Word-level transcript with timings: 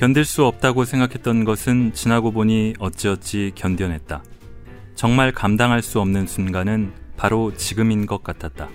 견딜 0.00 0.24
수 0.24 0.46
없다고 0.46 0.86
생각했던 0.86 1.44
것은 1.44 1.92
지나고 1.92 2.32
보니 2.32 2.72
어찌어찌 2.78 3.52
견뎌냈다. 3.54 4.24
정말 4.94 5.30
감당할 5.30 5.82
수 5.82 6.00
없는 6.00 6.26
순간은 6.26 6.94
바로 7.18 7.54
지금인 7.54 8.06
것 8.06 8.24
같았다. 8.24 8.70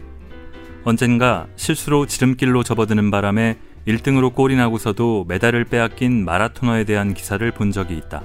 언젠가 0.83 1.47
실수로 1.55 2.05
지름길로 2.05 2.61
접어드는 2.61 3.09
바람에 3.09 3.57
1등으로 3.87 4.35
꼴이 4.35 4.55
나고서도 4.55 5.25
메달을 5.27 5.65
빼앗긴 5.65 6.25
마라토너에 6.25 6.83
대한 6.83 7.15
기사를 7.15 7.51
본 7.53 7.71
적이 7.71 7.97
있다. 7.97 8.21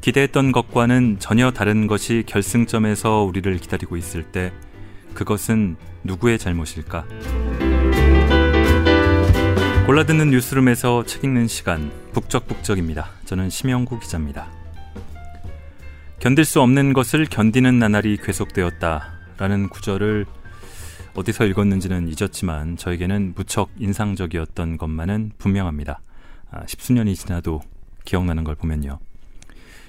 기대했던 0.00 0.50
것과는 0.50 1.18
전혀 1.20 1.52
다른 1.52 1.86
것이 1.86 2.24
결승점에서 2.26 3.22
우리를 3.22 3.56
기다리고 3.58 3.96
있을 3.96 4.24
때 4.24 4.52
그것은 5.14 5.76
누구의 6.02 6.40
잘못일까? 6.40 7.04
골라듣는 9.90 10.30
뉴스룸에서 10.30 11.04
책 11.04 11.24
읽는 11.24 11.48
시간 11.48 11.90
북적북적입니다. 12.12 13.10
저는 13.24 13.50
심영구 13.50 13.98
기자입니다. 13.98 14.46
견딜 16.20 16.44
수 16.44 16.60
없는 16.60 16.92
것을 16.92 17.24
견디는 17.24 17.80
나날이 17.80 18.16
계속되었다라는 18.16 19.68
구절을 19.68 20.26
어디서 21.14 21.44
읽었는지는 21.44 22.06
잊었지만 22.06 22.76
저에게는 22.76 23.32
무척 23.34 23.70
인상적이었던 23.80 24.76
것만은 24.76 25.32
분명합니다. 25.38 26.00
아, 26.52 26.64
십수년이 26.68 27.16
지나도 27.16 27.60
기억나는 28.04 28.44
걸 28.44 28.54
보면요. 28.54 29.00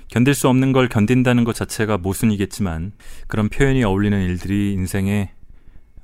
견딜 0.07 0.33
수 0.33 0.49
없는 0.49 0.71
걸 0.71 0.89
견딘다는 0.89 1.43
것 1.43 1.53
자체가 1.53 1.99
모순이겠지만 1.99 2.93
그런 3.27 3.49
표현이 3.49 3.83
어울리는 3.83 4.19
일들이 4.19 4.73
인생에 4.73 5.30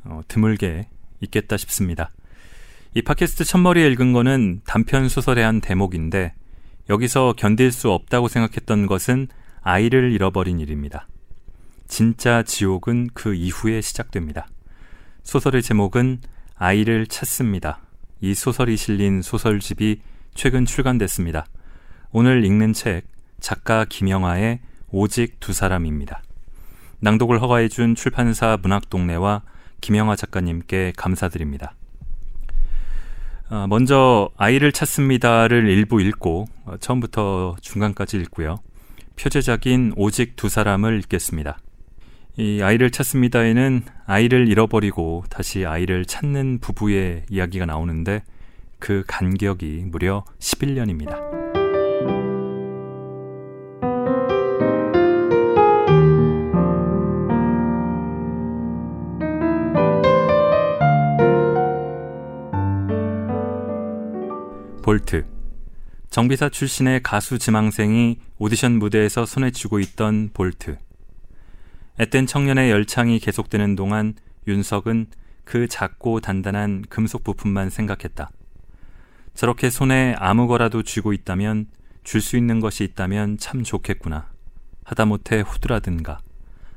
어, 0.04 0.22
드물게 0.28 0.88
있겠다 1.22 1.58
싶습니다. 1.58 2.12
이 2.98 3.04
팟캐스트 3.04 3.44
첫머리에 3.44 3.88
읽은 3.92 4.12
거는 4.12 4.62
단편 4.66 5.08
소설의 5.08 5.46
한 5.46 5.62
대목인데 5.62 6.34
여기서 6.90 7.36
견딜 7.38 7.72
수 7.72 7.92
없다고 7.92 8.28
생각했던 8.28 8.88
것은 8.88 9.28
아이를 9.62 10.12
잃어버린 10.12 10.60
일입니다. 10.60 11.08
진짜 11.88 12.42
지옥은 12.42 13.10
그 13.14 13.36
이후에 13.36 13.82
시작됩니다. 13.82 14.48
소설의 15.22 15.62
제목은 15.62 16.22
아이를 16.56 17.06
찾습니다. 17.06 17.82
이 18.20 18.34
소설이 18.34 18.76
실린 18.78 19.22
소설집이 19.22 20.02
최근 20.34 20.66
출간됐습니다. 20.66 21.46
오늘 22.12 22.44
읽는 22.46 22.74
책 22.74 23.04
작가 23.40 23.86
김영하의 23.88 24.60
오직 24.90 25.40
두 25.40 25.54
사람입니다. 25.54 26.24
낭독을 27.02 27.44
허가해준 27.44 27.94
출판사 27.94 28.58
문학동네와 28.60 29.44
김영하 29.82 30.16
작가님께 30.16 30.94
감사드립니다. 30.98 31.76
어, 33.50 33.66
먼저 33.68 34.30
아이를 34.36 34.72
찾습니다를 34.72 35.70
일부 35.70 36.02
읽고 36.02 36.48
어, 36.66 36.78
처음부터 36.80 37.56
중간까지 37.62 38.18
읽고요. 38.18 38.58
표제작인 39.16 39.94
오직 39.96 40.36
두 40.36 40.50
사람을 40.50 41.00
읽겠습니다. 41.00 41.58
이 42.38 42.62
아이를 42.62 42.92
찾습니다에는 42.92 43.84
아이를 44.06 44.48
잃어버리고 44.48 45.24
다시 45.30 45.66
아이를 45.66 46.06
찾는 46.06 46.60
부부의 46.60 47.24
이야기가 47.30 47.66
나오는데 47.66 48.22
그 48.80 49.04
간격이 49.08 49.86
무려 49.88 50.24
11년입니다. 50.40 51.47
볼트 64.88 65.26
정비사 66.10 66.48
출신의 66.48 67.04
가수 67.04 67.38
지망생이 67.38 68.20
오디션 68.38 68.80
무대에서 68.80 69.26
손에 69.26 69.52
쥐고 69.52 69.82
있던 69.82 70.30
볼트 70.34 70.78
앳된 71.98 72.26
청년의 72.26 72.72
열창이 72.72 73.20
계속되는 73.20 73.76
동안 73.76 74.14
윤석은 74.48 75.08
그 75.44 75.68
작고 75.68 76.22
단단한 76.22 76.86
금속 76.88 77.26
부품만 77.26 77.70
생각했다. 77.70 78.30
저렇게 79.34 79.70
손에 79.70 80.16
아무 80.20 80.48
거라도 80.48 80.84
쥐고 80.84 81.12
있다면 81.12 81.68
줄 82.06 82.22
수 82.22 82.38
있는 82.38 82.62
것이 82.62 82.86
있다면 82.86 83.40
참 83.40 83.64
좋겠구나. 83.64 84.30
하다못해 84.86 85.42
호두라든가 85.42 86.20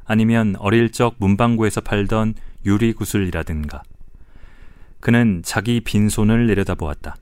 아니면 0.05 0.57
어릴 0.59 0.91
적 0.91 1.15
문방구에서 1.19 1.83
팔던 1.83 2.35
유리 2.67 2.93
구슬이라든가. 2.93 3.85
그는 4.99 5.43
자기 5.45 5.81
빈손을 5.81 6.49
내려다보았다. 6.49 7.15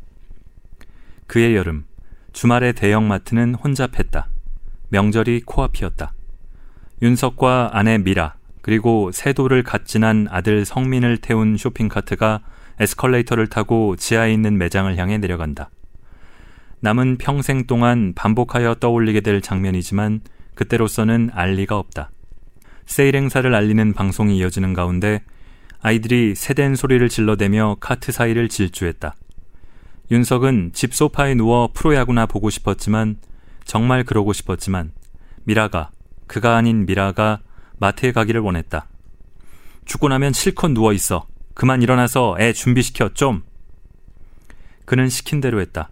그의 1.29 1.55
여름, 1.55 1.85
주말의 2.33 2.73
대형마트는 2.73 3.55
혼잡했다. 3.55 4.29
명절이 4.89 5.43
코앞이었다. 5.43 6.15
윤석과 7.03 7.71
아내 7.75 7.99
미라 7.99 8.35
그리고 8.63 9.13
세도를 9.13 9.63
갓 9.63 9.87
지난 9.87 10.27
아들 10.31 10.65
성민을 10.65 11.19
태운 11.19 11.59
쇼핑카트가 11.59 12.41
에스컬레이터를 12.81 13.47
타고 13.47 13.95
지하에 13.95 14.33
있는 14.33 14.57
매장을 14.57 14.97
향해 14.97 15.19
내려간다. 15.19 15.69
남은 16.81 17.19
평생 17.19 17.67
동안 17.67 18.15
반복하여 18.15 18.77
떠올리게 18.77 19.21
될 19.21 19.43
장면이지만 19.43 20.23
그때로서는 20.55 21.31
알 21.35 21.55
리가 21.55 21.77
없다. 21.77 22.11
세일 22.87 23.17
행사를 23.17 23.55
알리는 23.55 23.93
방송이 23.93 24.39
이어지는 24.39 24.73
가운데 24.73 25.23
아이들이 25.83 26.35
세댄 26.35 26.75
소리를 26.75 27.07
질러대며 27.11 27.77
카트 27.81 28.13
사이를 28.13 28.49
질주했다. 28.49 29.15
윤석은 30.11 30.71
집 30.73 30.95
소파에 30.95 31.35
누워 31.35 31.69
프로야구나 31.75 32.25
보고 32.25 32.49
싶었지만 32.49 33.19
정말 33.65 34.05
그러고 34.05 34.33
싶었지만 34.33 34.93
미라가 35.45 35.91
그가 36.27 36.57
아닌 36.57 36.87
미라가 36.87 37.41
마트에 37.79 38.13
가기를 38.13 38.41
원했다. 38.41 38.89
죽고 39.85 40.09
나면 40.09 40.33
실컷 40.33 40.71
누워 40.71 40.93
있어. 40.95 41.27
그만 41.53 41.83
일어나서 41.83 42.37
애 42.41 42.53
준비시켜 42.55 43.11
좀. 43.11 43.43
그는 44.87 45.11
시킨 45.11 45.41
대로 45.41 45.61
했다. 45.61 45.91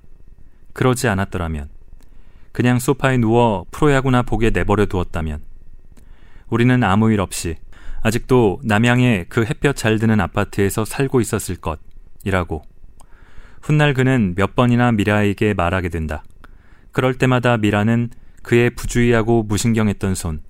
그러지 0.73 1.09
않았더라면 1.09 1.69
그냥 2.53 2.79
소파에 2.79 3.19
누워 3.19 3.67
프로야구나 3.71 4.23
보게 4.23 4.49
내버려 4.49 4.87
두었다면 4.87 5.43
우리는 6.49 6.83
아무 6.85 7.13
일 7.13 7.21
없이 7.21 7.57
아직도 8.01 8.61
남양의 8.65 9.27
그 9.29 9.45
햇볕 9.45 9.77
잘 9.77 9.99
드는 9.99 10.21
아파트에서 10.21 10.87
살고 10.87 11.21
있었을 11.21 11.57
것이라고. 11.57 12.63
훗날 13.67 13.95
그는 13.95 14.35
몇 14.37 14.55
번이나 14.55 14.93
미라에게 14.93 15.53
말하게 15.53 15.89
된다. 15.89 16.23
그럴 16.93 17.15
때마다 17.15 17.57
미라는 17.57 18.11
그의 18.45 18.71
부주의하고 18.71 19.43
무신경했던 19.43 20.15
손, 20.15 20.41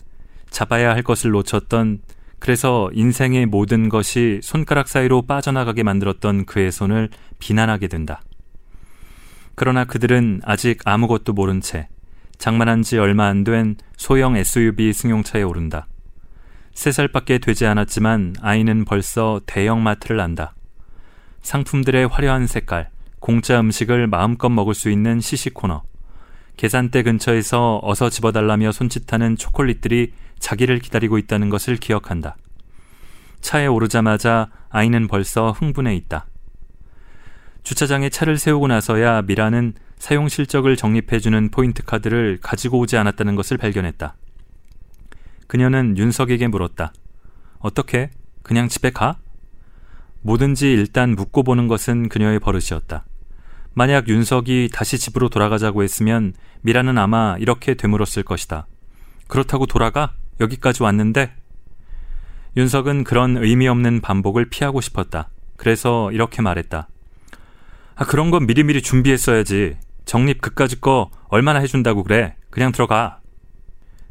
잡아야 0.50 0.90
할 0.90 1.02
것을 1.02 1.30
놓쳤던 1.30 2.00
그래서 2.38 2.90
인생의 2.92 3.46
모든 3.46 3.88
것이 3.88 4.40
손가락 4.42 4.86
사이로 4.86 5.22
빠져나가게 5.22 5.82
만들었던 5.82 6.44
그의 6.44 6.70
손을 6.70 7.08
비난하게 7.38 7.88
된다. 7.88 8.20
그러나 9.54 9.86
그들은 9.86 10.42
아직 10.44 10.80
아무것도 10.84 11.32
모른 11.32 11.62
채 11.62 11.88
장만한 12.36 12.82
지 12.82 12.98
얼마 12.98 13.28
안 13.28 13.44
된 13.44 13.76
소형 13.96 14.36
SUV 14.36 14.92
승용차에 14.92 15.42
오른다. 15.42 15.86
세 16.74 16.92
살밖에 16.92 17.38
되지 17.38 17.64
않았지만 17.64 18.34
아이는 18.42 18.84
벌써 18.84 19.40
대형 19.46 19.82
마트를 19.82 20.20
안다. 20.20 20.54
상품들의 21.40 22.08
화려한 22.08 22.46
색깔, 22.46 22.90
공짜 23.20 23.60
음식을 23.60 24.06
마음껏 24.06 24.48
먹을 24.48 24.74
수 24.74 24.90
있는 24.90 25.20
시식 25.20 25.54
코너, 25.54 25.82
계산대 26.56 27.02
근처에서 27.02 27.80
어서 27.82 28.08
집어달라며 28.08 28.72
손짓하는 28.72 29.36
초콜릿들이 29.36 30.12
자기를 30.38 30.78
기다리고 30.78 31.18
있다는 31.18 31.50
것을 31.50 31.76
기억한다. 31.76 32.36
차에 33.40 33.66
오르자마자 33.66 34.50
아이는 34.70 35.06
벌써 35.08 35.52
흥분해 35.52 35.94
있다. 35.96 36.26
주차장에 37.62 38.10
차를 38.10 38.38
세우고 38.38 38.68
나서야 38.68 39.22
미라는 39.22 39.74
사용 39.98 40.28
실적을 40.28 40.76
정립해주는 40.76 41.50
포인트 41.50 41.82
카드를 41.82 42.38
가지고 42.40 42.78
오지 42.78 42.96
않았다는 42.96 43.34
것을 43.34 43.56
발견했다. 43.56 44.14
그녀는 45.46 45.96
윤석에게 45.96 46.48
물었다. 46.48 46.92
어떻게? 47.58 48.10
그냥 48.42 48.68
집에 48.68 48.90
가? 48.90 49.18
뭐든지 50.22 50.72
일단 50.72 51.10
묻고 51.14 51.42
보는 51.42 51.68
것은 51.68 52.08
그녀의 52.08 52.40
버릇이었다. 52.40 53.04
만약 53.78 54.08
윤석이 54.08 54.70
다시 54.72 54.96
집으로 54.96 55.28
돌아가자고 55.28 55.82
했으면 55.82 56.32
미라는 56.62 56.96
아마 56.96 57.36
이렇게 57.38 57.74
되물었을 57.74 58.22
것이다. 58.22 58.66
그렇다고 59.28 59.66
돌아가? 59.66 60.14
여기까지 60.40 60.82
왔는데? 60.82 61.34
윤석은 62.56 63.04
그런 63.04 63.36
의미 63.36 63.68
없는 63.68 64.00
반복을 64.00 64.46
피하고 64.48 64.80
싶었다. 64.80 65.28
그래서 65.58 66.10
이렇게 66.12 66.40
말했다. 66.40 66.88
아, 67.96 68.04
그런 68.06 68.30
건 68.30 68.46
미리미리 68.46 68.80
준비했어야지. 68.80 69.76
정립 70.06 70.40
그까짓 70.40 70.80
거 70.80 71.10
얼마나 71.28 71.58
해준다고 71.58 72.02
그래. 72.02 72.34
그냥 72.48 72.72
들어가. 72.72 73.20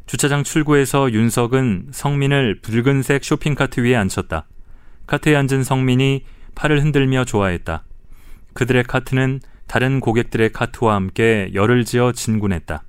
주차장 0.06 0.44
출구에서 0.44 1.10
윤석은 1.10 1.88
성민을 1.90 2.60
붉은색 2.62 3.24
쇼핑카트 3.24 3.80
위에 3.80 3.96
앉혔다. 3.96 4.46
카트에 5.08 5.34
앉은 5.34 5.64
성민이 5.64 6.24
팔을 6.54 6.80
흔들며 6.84 7.24
좋아했다. 7.24 7.82
그들의 8.54 8.84
카트는 8.84 9.40
다른 9.66 10.00
고객들의 10.00 10.52
카트와 10.52 10.94
함께 10.94 11.50
열을 11.54 11.84
지어 11.84 12.12
진군했다. 12.12 12.82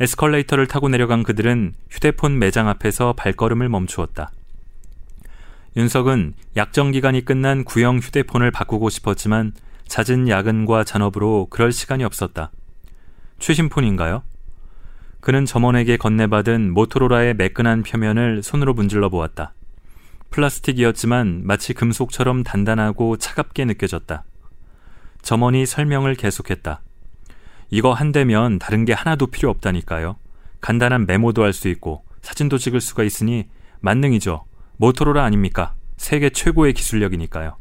에스컬레이터를 0.00 0.66
타고 0.66 0.88
내려간 0.88 1.22
그들은 1.22 1.74
휴대폰 1.90 2.38
매장 2.38 2.68
앞에서 2.68 3.12
발걸음을 3.14 3.68
멈추었다. 3.68 4.30
윤석은 5.76 6.34
약정 6.56 6.92
기간이 6.92 7.24
끝난 7.24 7.64
구형 7.64 7.98
휴대폰을 7.98 8.50
바꾸고 8.50 8.90
싶었지만 8.90 9.52
잦은 9.86 10.28
야근과 10.28 10.84
잔업으로 10.84 11.48
그럴 11.50 11.72
시간이 11.72 12.04
없었다. 12.04 12.50
최신 13.38 13.68
폰인가요? 13.68 14.22
그는 15.20 15.44
점원에게 15.44 15.96
건네받은 15.96 16.72
모토로라의 16.72 17.34
매끈한 17.34 17.82
표면을 17.82 18.42
손으로 18.42 18.74
문질러 18.74 19.08
보았다. 19.08 19.54
플라스틱이었지만 20.30 21.42
마치 21.44 21.74
금속처럼 21.74 22.42
단단하고 22.42 23.16
차갑게 23.16 23.64
느껴졌다. 23.64 24.24
점원이 25.24 25.64
설명을 25.64 26.14
계속했다. 26.14 26.82
이거 27.70 27.92
한 27.92 28.12
대면 28.12 28.58
다른 28.58 28.84
게 28.84 28.92
하나도 28.92 29.28
필요 29.28 29.48
없다니까요. 29.50 30.16
간단한 30.60 31.06
메모도 31.06 31.42
할 31.42 31.52
수 31.54 31.68
있고 31.68 32.04
사진도 32.20 32.58
찍을 32.58 32.80
수가 32.80 33.02
있으니 33.04 33.48
만능이죠. 33.80 34.44
모토로라 34.76 35.24
아닙니까? 35.24 35.74
세계 35.96 36.28
최고의 36.28 36.74
기술력이니까요. 36.74 37.56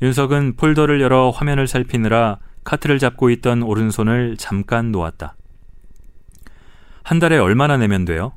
윤석은 0.00 0.54
폴더를 0.56 1.00
열어 1.00 1.30
화면을 1.30 1.66
살피느라 1.66 2.38
카트를 2.64 2.98
잡고 2.98 3.30
있던 3.30 3.62
오른손을 3.62 4.36
잠깐 4.36 4.92
놓았다. 4.92 5.34
한 7.02 7.18
달에 7.18 7.38
얼마나 7.38 7.76
내면 7.76 8.04
돼요? 8.04 8.32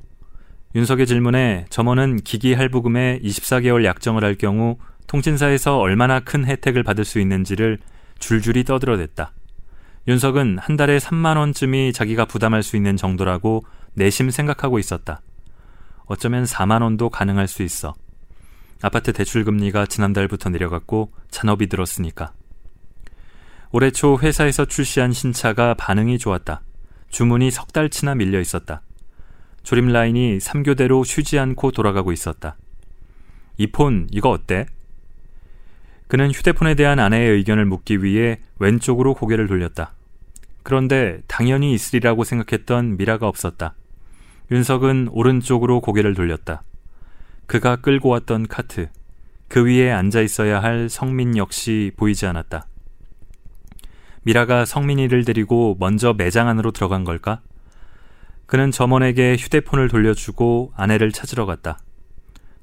윤석의 0.73 1.05
질문에 1.05 1.67
점원은 1.69 2.17
기기 2.17 2.55
할부금에 2.55 3.19
24개월 3.23 3.85
약정을 3.85 4.23
할 4.23 4.35
경우 4.35 4.77
통신사에서 5.07 5.77
얼마나 5.79 6.19
큰 6.19 6.45
혜택을 6.45 6.83
받을 6.83 7.05
수 7.05 7.19
있는지를 7.19 7.79
줄줄이 8.19 8.63
떠들어댔다. 8.63 9.33
윤석은 10.07 10.59
한 10.59 10.77
달에 10.77 10.97
3만 10.97 11.37
원쯤이 11.37 11.93
자기가 11.93 12.25
부담할 12.25 12.63
수 12.63 12.75
있는 12.75 12.95
정도라고 12.95 13.65
내심 13.93 14.29
생각하고 14.29 14.77
있었다. 14.79 15.21
어쩌면 16.05 16.43
4만 16.43 16.81
원도 16.81 17.09
가능할 17.09 17.47
수 17.47 17.63
있어. 17.63 17.95
아파트 18.81 19.13
대출 19.13 19.43
금리가 19.43 19.87
지난달부터 19.87 20.49
내려갔고 20.49 21.11
잔업이 21.31 21.67
들었으니까. 21.67 22.33
올해 23.71 23.89
초 23.91 24.19
회사에서 24.19 24.65
출시한 24.65 25.11
신차가 25.11 25.73
반응이 25.73 26.19
좋았다. 26.19 26.61
주문이 27.09 27.49
석 27.51 27.73
달치나 27.73 28.15
밀려 28.15 28.39
있었다. 28.39 28.81
조립 29.63 29.85
라인이 29.85 30.37
3교대로 30.37 31.03
쉬지 31.03 31.39
않고 31.39 31.71
돌아가고 31.71 32.11
있었다. 32.11 32.57
이 33.57 33.67
폰, 33.67 34.07
이거 34.11 34.29
어때? 34.29 34.67
그는 36.07 36.31
휴대폰에 36.31 36.75
대한 36.75 36.99
아내의 36.99 37.31
의견을 37.37 37.65
묻기 37.65 38.03
위해 38.03 38.39
왼쪽으로 38.59 39.13
고개를 39.13 39.47
돌렸다. 39.47 39.93
그런데 40.63 41.21
당연히 41.27 41.73
있으리라고 41.73 42.23
생각했던 42.23 42.97
미라가 42.97 43.27
없었다. 43.27 43.75
윤석은 44.51 45.09
오른쪽으로 45.11 45.81
고개를 45.81 46.13
돌렸다. 46.13 46.63
그가 47.47 47.75
끌고 47.77 48.09
왔던 48.09 48.47
카트, 48.47 48.89
그 49.47 49.65
위에 49.65 49.91
앉아 49.91 50.21
있어야 50.21 50.61
할 50.61 50.89
성민 50.89 51.37
역시 51.37 51.91
보이지 51.97 52.25
않았다. 52.25 52.67
미라가 54.23 54.65
성민이를 54.65 55.23
데리고 55.23 55.77
먼저 55.79 56.13
매장 56.13 56.47
안으로 56.47 56.71
들어간 56.71 57.03
걸까? 57.03 57.41
그는 58.47 58.71
점원에게 58.71 59.37
휴대폰을 59.37 59.87
돌려주고 59.87 60.73
아내를 60.75 61.11
찾으러 61.11 61.45
갔다. 61.45 61.79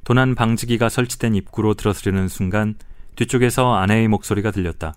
도난 0.04 0.34
방지기가 0.34 0.88
설치된 0.88 1.36
입구로 1.36 1.74
들어서려는 1.74 2.26
순간 2.26 2.74
뒤쪽에서 3.16 3.74
아내의 3.74 4.08
목소리가 4.08 4.50
들렸다. 4.50 4.94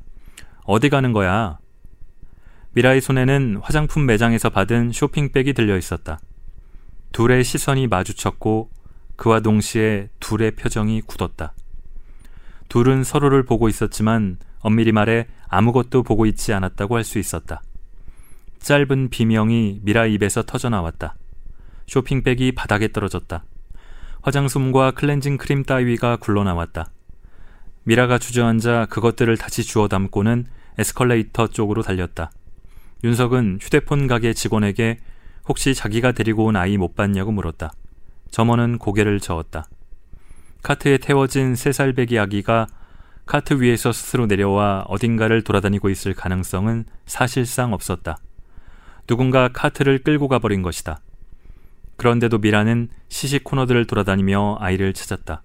어디 0.63 0.89
가는 0.89 1.11
거야? 1.11 1.59
미라의 2.73 3.01
손에는 3.01 3.59
화장품 3.61 4.05
매장에서 4.05 4.49
받은 4.49 4.91
쇼핑백이 4.91 5.53
들려 5.53 5.77
있었다. 5.77 6.19
둘의 7.11 7.43
시선이 7.43 7.87
마주쳤고 7.87 8.69
그와 9.15 9.39
동시에 9.39 10.09
둘의 10.19 10.51
표정이 10.51 11.01
굳었다. 11.01 11.53
둘은 12.67 13.03
서로를 13.03 13.43
보고 13.43 13.69
있었지만 13.69 14.37
엄밀히 14.59 14.91
말해 14.91 15.27
아무것도 15.47 16.03
보고 16.03 16.25
있지 16.25 16.51
않았다고 16.53 16.97
할 16.97 17.03
수 17.03 17.19
있었다. 17.19 17.61
짧은 18.59 19.09
비명이 19.09 19.81
미라 19.83 20.07
입에서 20.07 20.41
터져 20.41 20.69
나왔다. 20.69 21.15
쇼핑백이 21.87 22.53
바닥에 22.53 22.91
떨어졌다. 22.91 23.45
화장솜과 24.23 24.91
클렌징 24.91 25.37
크림 25.37 25.63
따위가 25.63 26.17
굴러나왔다. 26.17 26.89
미라가 27.87 28.17
주저앉아 28.17 28.87
그것들을 28.87 29.37
다시 29.37 29.63
주워 29.63 29.87
담고는 29.87 30.47
에스컬레이터 30.79 31.47
쪽으로 31.47 31.83
달렸다. 31.83 32.31
윤석은 33.03 33.59
휴대폰 33.61 34.07
가게 34.07 34.33
직원에게 34.33 34.99
혹시 35.47 35.75
자기가 35.75 36.11
데리고 36.11 36.45
온 36.45 36.55
아이 36.55 36.77
못 36.77 36.95
봤냐고 36.95 37.31
물었다. 37.31 37.71
점원은 38.31 38.79
고개를 38.79 39.19
저었다. 39.19 39.67
카트에 40.63 40.97
태워진 40.97 41.53
세 41.53 41.71
살배기 41.71 42.17
아기가 42.17 42.65
카트 43.27 43.61
위에서 43.61 43.91
스스로 43.91 44.25
내려와 44.25 44.85
어딘가를 44.87 45.43
돌아다니고 45.43 45.91
있을 45.91 46.15
가능성은 46.15 46.85
사실상 47.05 47.71
없었다. 47.71 48.17
누군가 49.05 49.47
카트를 49.49 49.99
끌고 49.99 50.27
가버린 50.27 50.63
것이다. 50.63 50.99
그런데도 51.97 52.39
미라는 52.39 52.89
시식 53.09 53.43
코너들을 53.43 53.85
돌아다니며 53.85 54.57
아이를 54.59 54.93
찾았다. 54.93 55.43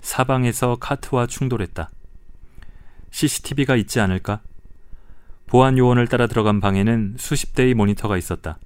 사방에서 0.00 0.76
카트와 0.76 1.26
충돌했다. 1.26 1.90
CCTV가 3.10 3.76
있지 3.76 4.00
않을까? 4.00 4.40
보안 5.46 5.76
요원을 5.76 6.06
따라 6.06 6.26
들어간 6.26 6.60
방에는 6.60 7.16
수십 7.18 7.54
대의 7.54 7.74
모니터가 7.74 8.16
있었다. 8.16 8.58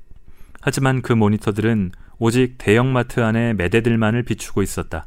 하지만 0.61 1.03
그 1.03 1.13
모니터들은 1.13 1.93
오직 2.19 2.57
대형마트 2.59 3.21
안의 3.21 3.55
매대들만을 3.55 4.23
비추고 4.23 4.63
있었다. 4.63 5.07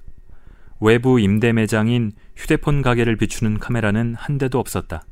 외부 0.79 1.19
임대 1.19 1.53
매장인 1.53 2.11
휴대폰 2.35 2.81
가게를 2.81 3.15
비추는 3.15 3.59
카메라는 3.59 4.15
한 4.15 4.37
대도 4.37 4.59
없었다. 4.59 5.05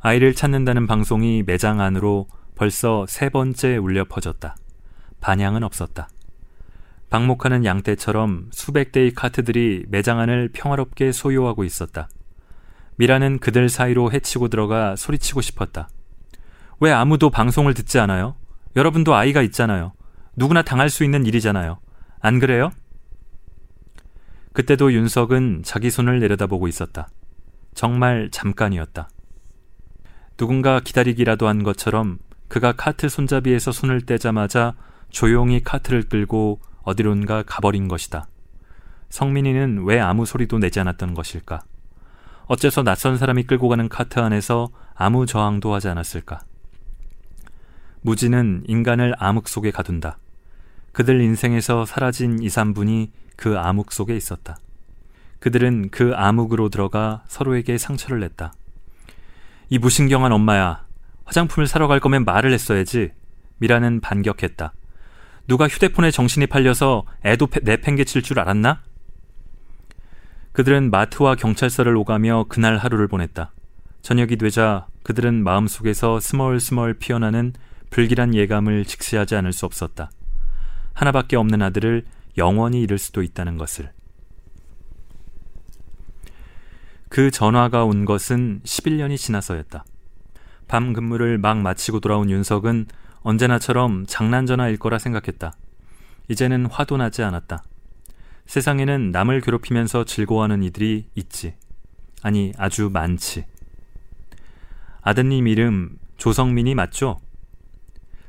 아이를 0.00 0.34
찾는다는 0.34 0.86
방송이 0.86 1.42
매장 1.44 1.80
안으로 1.80 2.28
벌써 2.54 3.04
세 3.08 3.28
번째 3.28 3.76
울려 3.76 4.04
퍼졌다. 4.04 4.56
반향은 5.20 5.62
없었다. 5.62 6.08
방목하는 7.10 7.64
양떼처럼 7.64 8.48
수백 8.52 8.92
대의 8.92 9.12
카트들이 9.12 9.86
매장 9.88 10.18
안을 10.18 10.50
평화롭게 10.52 11.12
소유하고 11.12 11.64
있었다. 11.64 12.08
미라는 12.96 13.38
그들 13.38 13.68
사이로 13.68 14.10
헤치고 14.12 14.48
들어가 14.48 14.96
소리치고 14.96 15.40
싶었다. 15.40 15.88
왜 16.80 16.92
아무도 16.92 17.30
방송을 17.30 17.74
듣지 17.74 17.98
않아요? 17.98 18.36
여러분도 18.74 19.14
아이가 19.14 19.42
있잖아요. 19.42 19.92
누구나 20.34 20.62
당할 20.62 20.90
수 20.90 21.04
있는 21.04 21.24
일이잖아요. 21.26 21.78
안 22.20 22.38
그래요? 22.38 22.70
그때도 24.52 24.92
윤석은 24.92 25.62
자기 25.64 25.90
손을 25.90 26.18
내려다보고 26.20 26.66
있었다. 26.68 27.08
정말 27.74 28.30
잠깐이었다. 28.32 29.08
누군가 30.36 30.80
기다리기라도 30.80 31.46
한 31.46 31.62
것처럼 31.62 32.18
그가 32.48 32.72
카트 32.72 33.08
손잡이에서 33.08 33.72
손을 33.72 34.02
떼자마자 34.02 34.74
조용히 35.10 35.62
카트를 35.62 36.08
끌고 36.08 36.60
어디론가 36.86 37.42
가버린 37.42 37.88
것이다. 37.88 38.28
성민이는 39.10 39.84
왜 39.84 40.00
아무 40.00 40.24
소리도 40.24 40.58
내지 40.58 40.80
않았던 40.80 41.14
것일까? 41.14 41.62
어째서 42.46 42.84
낯선 42.84 43.18
사람이 43.18 43.42
끌고 43.42 43.68
가는 43.68 43.88
카트 43.88 44.20
안에서 44.20 44.68
아무 44.94 45.26
저항도 45.26 45.74
하지 45.74 45.88
않았을까? 45.88 46.40
무지는 48.02 48.62
인간을 48.68 49.14
암흑 49.18 49.48
속에 49.48 49.72
가둔다. 49.72 50.18
그들 50.92 51.20
인생에서 51.20 51.84
사라진 51.84 52.40
2, 52.40 52.46
3분이 52.46 53.10
그 53.36 53.58
암흑 53.58 53.90
속에 53.92 54.16
있었다. 54.16 54.56
그들은 55.40 55.90
그 55.90 56.12
암흑으로 56.14 56.68
들어가 56.68 57.24
서로에게 57.26 57.78
상처를 57.78 58.20
냈다. 58.20 58.52
이 59.70 59.78
무신경한 59.78 60.30
엄마야. 60.30 60.86
화장품을 61.24 61.66
사러 61.66 61.88
갈 61.88 61.98
거면 61.98 62.24
말을 62.24 62.52
했어야지. 62.52 63.10
미라는 63.58 64.00
반격했다. 64.00 64.72
누가 65.48 65.68
휴대폰에 65.68 66.10
정신이 66.10 66.46
팔려서 66.46 67.04
애도 67.24 67.48
내팽개칠 67.62 68.22
줄 68.22 68.40
알았나? 68.40 68.82
그들은 70.52 70.90
마트와 70.90 71.36
경찰서를 71.36 71.96
오가며 71.96 72.46
그날 72.48 72.78
하루를 72.78 73.08
보냈다. 73.08 73.52
저녁이 74.02 74.36
되자 74.36 74.86
그들은 75.02 75.44
마음속에서 75.44 76.18
스멀스멀 76.18 76.94
피어나는 76.94 77.52
불길한 77.90 78.34
예감을 78.34 78.84
직시하지 78.84 79.36
않을 79.36 79.52
수 79.52 79.66
없었다. 79.66 80.10
하나밖에 80.94 81.36
없는 81.36 81.62
아들을 81.62 82.04
영원히 82.38 82.80
잃을 82.82 82.98
수도 82.98 83.22
있다는 83.22 83.56
것을. 83.58 83.92
그 87.08 87.30
전화가 87.30 87.84
온 87.84 88.04
것은 88.04 88.60
11년이 88.64 89.16
지나서였다. 89.16 89.84
밤 90.66 90.92
근무를 90.92 91.38
막 91.38 91.58
마치고 91.58 92.00
돌아온 92.00 92.30
윤석은 92.30 92.86
언제나처럼 93.26 94.04
장난 94.06 94.46
전화일 94.46 94.76
거라 94.76 94.98
생각했다. 95.00 95.52
이제는 96.28 96.66
화도 96.66 96.96
나지 96.96 97.24
않았다. 97.24 97.64
세상에는 98.46 99.10
남을 99.10 99.40
괴롭히면서 99.40 100.04
즐거워하는 100.04 100.62
이들이 100.62 101.08
있지. 101.16 101.54
아니, 102.22 102.52
아주 102.56 102.88
많지. 102.92 103.44
아드님 105.02 105.48
이름 105.48 105.98
조성민이 106.18 106.76
맞죠? 106.76 107.18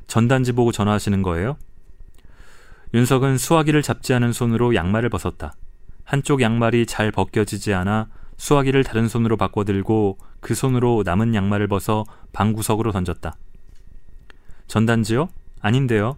전단지 0.08 0.50
보고 0.50 0.72
전화하시는 0.72 1.22
거예요? 1.22 1.56
윤석은 2.92 3.38
수화기를 3.38 3.82
잡지 3.82 4.14
않은 4.14 4.32
손으로 4.32 4.74
양말을 4.74 5.10
벗었다. 5.10 5.52
한쪽 6.02 6.40
양말이 6.40 6.86
잘 6.86 7.12
벗겨지지 7.12 7.72
않아 7.72 8.08
수화기를 8.36 8.82
다른 8.82 9.06
손으로 9.06 9.36
바꿔 9.36 9.62
들고 9.62 10.18
그 10.40 10.56
손으로 10.56 11.04
남은 11.06 11.36
양말을 11.36 11.68
벗어 11.68 12.04
방구석으로 12.32 12.90
던졌다. 12.90 13.36
전단지요? 14.68 15.28
아닌데요. 15.60 16.16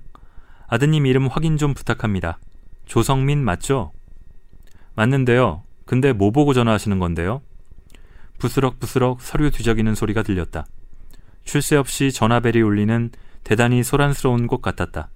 아드님 0.66 1.06
이름 1.06 1.26
확인 1.26 1.56
좀 1.56 1.72
부탁합니다. 1.72 2.38
조성민 2.84 3.42
맞죠? 3.42 3.92
맞는데요. 4.94 5.62
근데 5.86 6.12
뭐 6.12 6.30
보고 6.30 6.52
전화하시는 6.52 6.98
건데요? 6.98 7.42
부스럭부스럭 8.38 9.20
서류 9.20 9.50
뒤적이는 9.50 9.94
소리가 9.94 10.22
들렸다. 10.22 10.66
쉴새 11.44 11.76
없이 11.76 12.12
전화벨이 12.12 12.60
울리는 12.60 13.10
대단히 13.44 13.82
소란스러운 13.82 14.46
곳 14.46 14.60
같았다. 14.60 15.10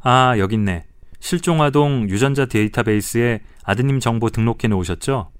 아, 0.00 0.34
여기 0.38 0.54
있네. 0.54 0.86
실종아동 1.20 2.08
유전자 2.08 2.46
데이터베이스에 2.46 3.40
아드님 3.64 4.00
정보 4.00 4.30
등록해 4.30 4.68
놓으셨죠? 4.68 5.30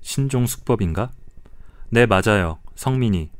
신종 0.00 0.46
숙법인가? 0.46 1.10
네, 1.90 2.06
맞아요. 2.06 2.58
성민이. 2.74 3.30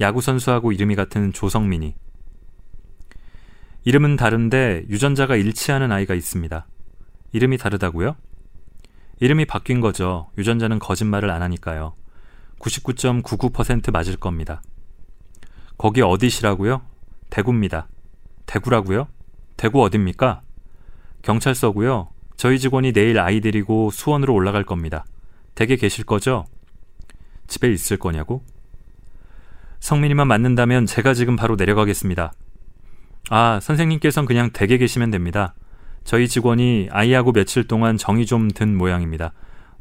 야구 0.00 0.20
선수하고 0.20 0.72
이름이 0.72 0.96
같은 0.96 1.32
조성민이. 1.32 1.94
이름은 3.84 4.16
다른데 4.16 4.86
유전자가 4.88 5.36
일치하는 5.36 5.92
아이가 5.92 6.14
있습니다. 6.14 6.66
이름이 7.32 7.58
다르다고요? 7.58 8.16
이름이 9.20 9.44
바뀐 9.44 9.80
거죠. 9.80 10.30
유전자는 10.38 10.78
거짓말을 10.78 11.30
안 11.30 11.42
하니까요. 11.42 11.94
99.99% 12.58 13.92
맞을 13.92 14.16
겁니다. 14.16 14.62
거기 15.76 16.02
어디시라고요? 16.02 16.82
대구입니다. 17.28 17.88
대구라고요? 18.46 19.08
대구 19.56 19.82
어딥니까? 19.82 20.42
경찰서고요. 21.22 22.08
저희 22.36 22.58
직원이 22.58 22.92
내일 22.92 23.18
아이 23.18 23.40
데리고 23.40 23.90
수원으로 23.90 24.34
올라갈 24.34 24.64
겁니다. 24.64 25.04
댁에 25.54 25.76
계실 25.76 26.04
거죠? 26.04 26.46
집에 27.46 27.70
있을 27.70 27.98
거냐고? 27.98 28.42
성민이만 29.80 30.28
맞는다면 30.28 30.86
제가 30.86 31.14
지금 31.14 31.36
바로 31.36 31.56
내려가겠습니다. 31.56 32.32
아, 33.30 33.60
선생님께선 33.60 34.26
그냥 34.26 34.50
댁에 34.50 34.78
계시면 34.78 35.10
됩니다. 35.10 35.54
저희 36.04 36.28
직원이 36.28 36.88
아이하고 36.90 37.32
며칠 37.32 37.66
동안 37.66 37.96
정이 37.96 38.26
좀 38.26 38.48
든 38.48 38.76
모양입니다. 38.76 39.32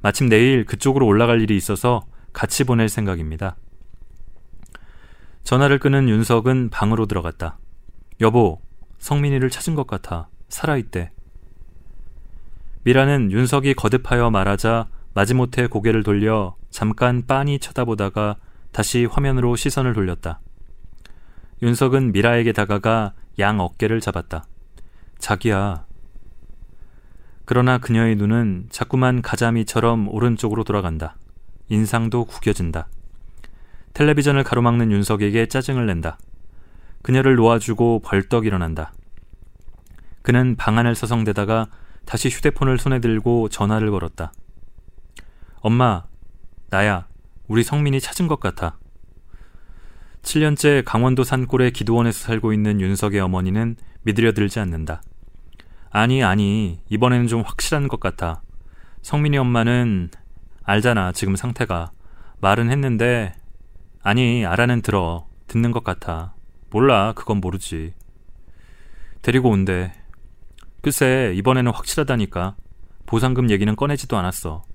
마침 0.01 0.27
내일 0.29 0.65
그쪽으로 0.65 1.05
올라갈 1.05 1.41
일이 1.41 1.55
있어서 1.55 2.05
같이 2.33 2.63
보낼 2.63 2.89
생각입니다. 2.89 3.55
전화를 5.43 5.79
끄는 5.79 6.09
윤석은 6.09 6.69
방으로 6.69 7.05
들어갔다. 7.05 7.57
여보, 8.21 8.61
성민이를 8.99 9.49
찾은 9.49 9.75
것 9.75 9.87
같아. 9.87 10.29
살아있대. 10.49 11.11
미라는 12.83 13.31
윤석이 13.31 13.73
거듭하여 13.73 14.29
말하자 14.29 14.87
마지못해 15.13 15.67
고개를 15.67 16.03
돌려 16.03 16.55
잠깐 16.69 17.25
빤히 17.25 17.59
쳐다보다가 17.59 18.37
다시 18.71 19.05
화면으로 19.05 19.55
시선을 19.55 19.93
돌렸다. 19.93 20.39
윤석은 21.61 22.11
미라에게 22.11 22.53
다가가 22.53 23.13
양 23.39 23.59
어깨를 23.59 23.99
잡았다. 23.99 24.45
자기야. 25.17 25.85
그러나 27.45 27.77
그녀의 27.79 28.15
눈은 28.15 28.67
자꾸만 28.69 29.21
가자미처럼 29.21 30.07
오른쪽으로 30.09 30.63
돌아간다. 30.63 31.17
인상도 31.67 32.25
구겨진다. 32.25 32.87
텔레비전을 33.93 34.43
가로막는 34.43 34.91
윤석에게 34.91 35.47
짜증을 35.47 35.85
낸다. 35.87 36.17
그녀를 37.01 37.35
놓아주고 37.35 38.01
벌떡 38.03 38.45
일어난다. 38.45 38.93
그는 40.21 40.55
방 40.55 40.77
안을 40.77 40.95
서성대다가 40.95 41.67
다시 42.05 42.29
휴대폰을 42.29 42.77
손에 42.77 42.99
들고 42.99 43.49
전화를 43.49 43.91
걸었다. 43.91 44.31
엄마, 45.61 46.05
나야. 46.69 47.08
우리 47.49 47.63
성민이 47.63 47.99
찾은 47.99 48.27
것 48.27 48.39
같아. 48.39 48.77
7년째 50.21 50.83
강원도 50.85 51.23
산골의 51.23 51.71
기도원에서 51.71 52.19
살고 52.19 52.53
있는 52.53 52.79
윤석의 52.79 53.19
어머니는 53.21 53.75
믿으려 54.03 54.33
들지 54.33 54.59
않는다. 54.59 55.01
아니, 55.89 56.23
아니, 56.23 56.79
이번에는 56.89 57.25
좀 57.27 57.41
확실한 57.41 57.87
것 57.87 57.99
같아. 57.99 58.43
성민이 59.01 59.39
엄마는 59.39 60.11
알잖아, 60.63 61.11
지금 61.11 61.35
상태가. 61.35 61.91
말은 62.39 62.69
했는데, 62.69 63.33
아니, 64.03 64.45
알아는 64.45 64.83
들어. 64.83 65.25
듣는 65.47 65.71
것 65.71 65.83
같아. 65.83 66.35
몰라, 66.69 67.13
그건 67.15 67.41
모르지. 67.41 67.95
데리고 69.23 69.49
온대. 69.49 69.91
글쎄, 70.81 71.33
이번에는 71.35 71.71
확실하다니까. 71.71 72.55
보상금 73.07 73.49
얘기는 73.49 73.75
꺼내지도 73.75 74.17
않았어. 74.17 74.68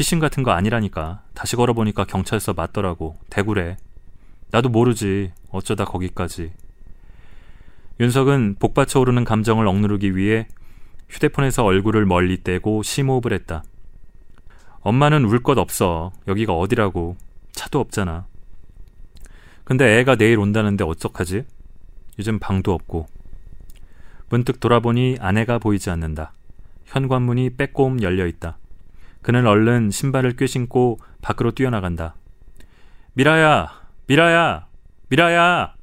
피싱 0.00 0.18
같은 0.18 0.42
거 0.42 0.52
아니라니까. 0.52 1.20
다시 1.34 1.56
걸어보니까 1.56 2.06
경찰서 2.06 2.54
맞더라고. 2.54 3.18
대구래. 3.28 3.76
나도 4.50 4.70
모르지. 4.70 5.30
어쩌다 5.50 5.84
거기까지. 5.84 6.52
윤석은 8.00 8.56
복받쳐 8.58 8.98
오르는 8.98 9.24
감정을 9.24 9.66
억누르기 9.66 10.16
위해 10.16 10.48
휴대폰에서 11.10 11.66
얼굴을 11.66 12.06
멀리 12.06 12.42
떼고 12.42 12.82
심호흡을 12.82 13.34
했다. 13.34 13.62
엄마는 14.80 15.26
울 15.26 15.42
것 15.42 15.58
없어. 15.58 16.12
여기가 16.26 16.54
어디라고. 16.54 17.18
차도 17.52 17.78
없잖아. 17.78 18.26
근데 19.64 19.98
애가 19.98 20.16
내일 20.16 20.38
온다는데 20.38 20.82
어떡하지? 20.82 21.44
요즘 22.18 22.38
방도 22.38 22.72
없고. 22.72 23.06
문득 24.30 24.60
돌아보니 24.60 25.18
아내가 25.20 25.58
보이지 25.58 25.90
않는다. 25.90 26.32
현관문이 26.86 27.56
빼꼼 27.58 28.00
열려 28.00 28.26
있다. 28.26 28.56
그는 29.22 29.46
얼른 29.46 29.90
신발을 29.90 30.36
꿰신고 30.36 30.98
밖으로 31.22 31.50
뛰어나간다. 31.52 32.14
미라야! 33.14 33.68
미라야! 34.06 34.66
미라야! 35.08 35.74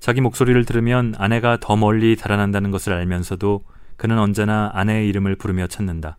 자기 0.00 0.20
목소리를 0.20 0.64
들으면 0.64 1.14
아내가 1.18 1.58
더 1.60 1.76
멀리 1.76 2.16
달아난다는 2.16 2.70
것을 2.70 2.92
알면서도 2.92 3.64
그는 3.96 4.18
언제나 4.18 4.70
아내의 4.74 5.08
이름을 5.08 5.36
부르며 5.36 5.66
찾는다. 5.66 6.16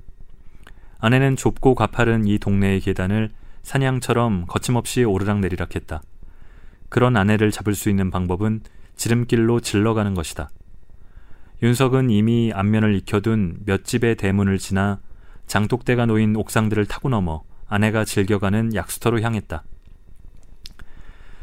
아내는 0.99 1.35
좁고 1.35 1.75
가파른 1.75 2.25
이 2.25 2.39
동네의 2.39 2.81
계단을 2.81 3.29
사냥처럼 3.63 4.45
거침없이 4.47 5.03
오르락내리락 5.03 5.75
했다. 5.75 6.01
그런 6.89 7.17
아내를 7.17 7.51
잡을 7.51 7.75
수 7.75 7.89
있는 7.89 8.11
방법은 8.11 8.61
지름길로 8.95 9.59
질러가는 9.59 10.13
것이다. 10.13 10.49
윤석은 11.63 12.09
이미 12.09 12.51
안면을 12.53 12.95
익혀둔 12.95 13.59
몇 13.65 13.83
집의 13.83 14.15
대문을 14.15 14.57
지나 14.57 14.99
장독대가 15.47 16.05
놓인 16.05 16.35
옥상들을 16.35 16.85
타고 16.85 17.09
넘어 17.09 17.43
아내가 17.67 18.05
즐겨가는 18.05 18.75
약수터로 18.75 19.21
향했다. 19.21 19.63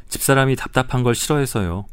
집사람이 0.09 0.57
답답한 0.57 1.03
걸 1.03 1.15
싫어해서요. 1.15 1.87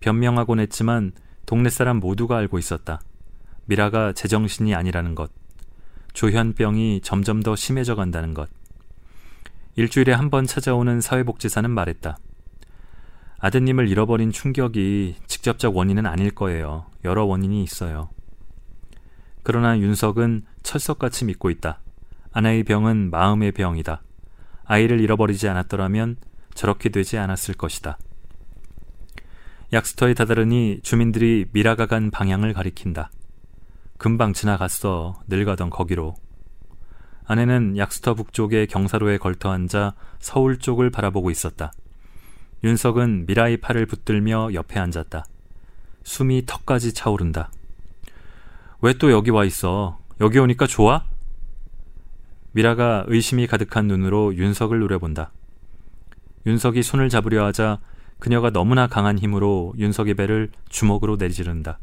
변명하곤 0.00 0.60
했지만 0.60 1.12
동네 1.46 1.68
사람 1.70 1.98
모두가 1.98 2.36
알고 2.38 2.58
있었다. 2.58 3.00
미라가 3.66 4.12
제정신이 4.12 4.74
아니라는 4.74 5.14
것. 5.14 5.30
조현병이 6.12 7.00
점점 7.02 7.42
더 7.42 7.56
심해져 7.56 7.94
간다는 7.94 8.34
것. 8.34 8.48
일주일에 9.76 10.12
한 10.12 10.30
번 10.30 10.46
찾아오는 10.46 11.00
사회복지사는 11.00 11.68
말했다. 11.70 12.16
아드님을 13.40 13.88
잃어버린 13.88 14.30
충격이 14.30 15.16
직접적 15.26 15.76
원인은 15.76 16.06
아닐 16.06 16.30
거예요. 16.30 16.86
여러 17.04 17.24
원인이 17.24 17.62
있어요. 17.62 18.08
그러나 19.44 19.78
윤석은 19.78 20.44
철석같이 20.62 21.26
믿고 21.26 21.50
있다. 21.50 21.78
아내의 22.32 22.64
병은 22.64 23.10
마음의 23.10 23.52
병이다. 23.52 24.02
아이를 24.64 25.00
잃어버리지 25.00 25.48
않았더라면 25.48 26.16
저렇게 26.54 26.88
되지 26.88 27.18
않았을 27.18 27.54
것이다. 27.54 27.98
약수터에 29.72 30.14
다다르니 30.14 30.80
주민들이 30.82 31.46
미라가 31.52 31.86
간 31.86 32.10
방향을 32.10 32.54
가리킨다. 32.54 33.10
금방 33.98 34.32
지나갔어. 34.32 35.20
늘 35.28 35.44
가던 35.44 35.70
거기로. 35.70 36.14
아내는 37.26 37.76
약수터 37.76 38.14
북쪽의 38.14 38.66
경사로에 38.66 39.18
걸터 39.18 39.50
앉아 39.50 39.94
서울 40.20 40.58
쪽을 40.58 40.90
바라보고 40.90 41.30
있었다. 41.30 41.70
윤석은 42.62 43.26
미라의 43.26 43.58
팔을 43.58 43.86
붙들며 43.86 44.54
옆에 44.54 44.80
앉았다. 44.80 45.24
숨이 46.02 46.46
턱까지 46.46 46.94
차오른다. 46.94 47.50
왜 48.84 48.92
또 48.92 49.10
여기 49.10 49.30
와 49.30 49.46
있어? 49.46 49.98
여기 50.20 50.38
오니까 50.38 50.66
좋아? 50.66 51.06
미라가 52.52 53.04
의심이 53.06 53.46
가득한 53.46 53.86
눈으로 53.86 54.36
윤석을 54.36 54.78
노려본다. 54.78 55.32
윤석이 56.44 56.82
손을 56.82 57.08
잡으려 57.08 57.46
하자 57.46 57.78
그녀가 58.18 58.50
너무나 58.50 58.86
강한 58.86 59.18
힘으로 59.18 59.72
윤석의 59.78 60.12
배를 60.16 60.50
주먹으로 60.68 61.16
내리지른다. 61.16 61.78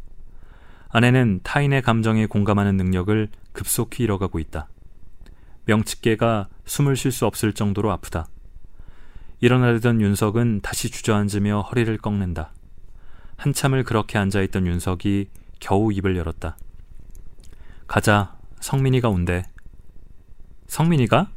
아내는 0.90 1.40
타인의 1.42 1.82
감정에 1.82 2.28
공감하는 2.28 2.78
능력을 2.78 3.30
급속히 3.52 4.04
잃어가고 4.04 4.38
있다. 4.38 4.70
명치계가 5.66 6.50
숨을 6.66 6.96
쉴 6.96 7.12
수 7.12 7.26
없을 7.26 7.54
정도로 7.54 7.92
아프다. 7.92 8.28
일어나려던 9.40 10.02
윤석은 10.02 10.62
다시 10.62 10.92
주저앉으며 10.92 11.62
허리를 11.62 11.98
꺾는다. 11.98 12.54
한참을 13.38 13.86
그렇게 13.86 14.20
앉아있던 14.20 14.68
윤석이 14.68 15.30
겨우 15.60 15.92
입을 15.92 16.16
열었다. 16.16 16.58
가자. 17.92 18.38
성민이가 18.62 19.10
온대. 19.10 19.44
성민이가? 20.68 21.30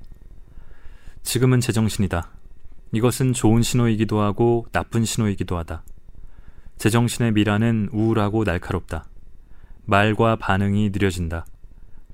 지금은 1.25 1.59
제정신이다. 1.59 2.31
이것은 2.93 3.33
좋은 3.33 3.61
신호이기도 3.61 4.21
하고 4.21 4.65
나쁜 4.71 5.05
신호이기도 5.05 5.59
하다. 5.59 5.83
제정신의 6.79 7.33
미라는 7.33 7.89
우울하고 7.91 8.45
날카롭다. 8.45 9.09
말과 9.85 10.37
반응이 10.37 10.91
느려진다. 10.91 11.45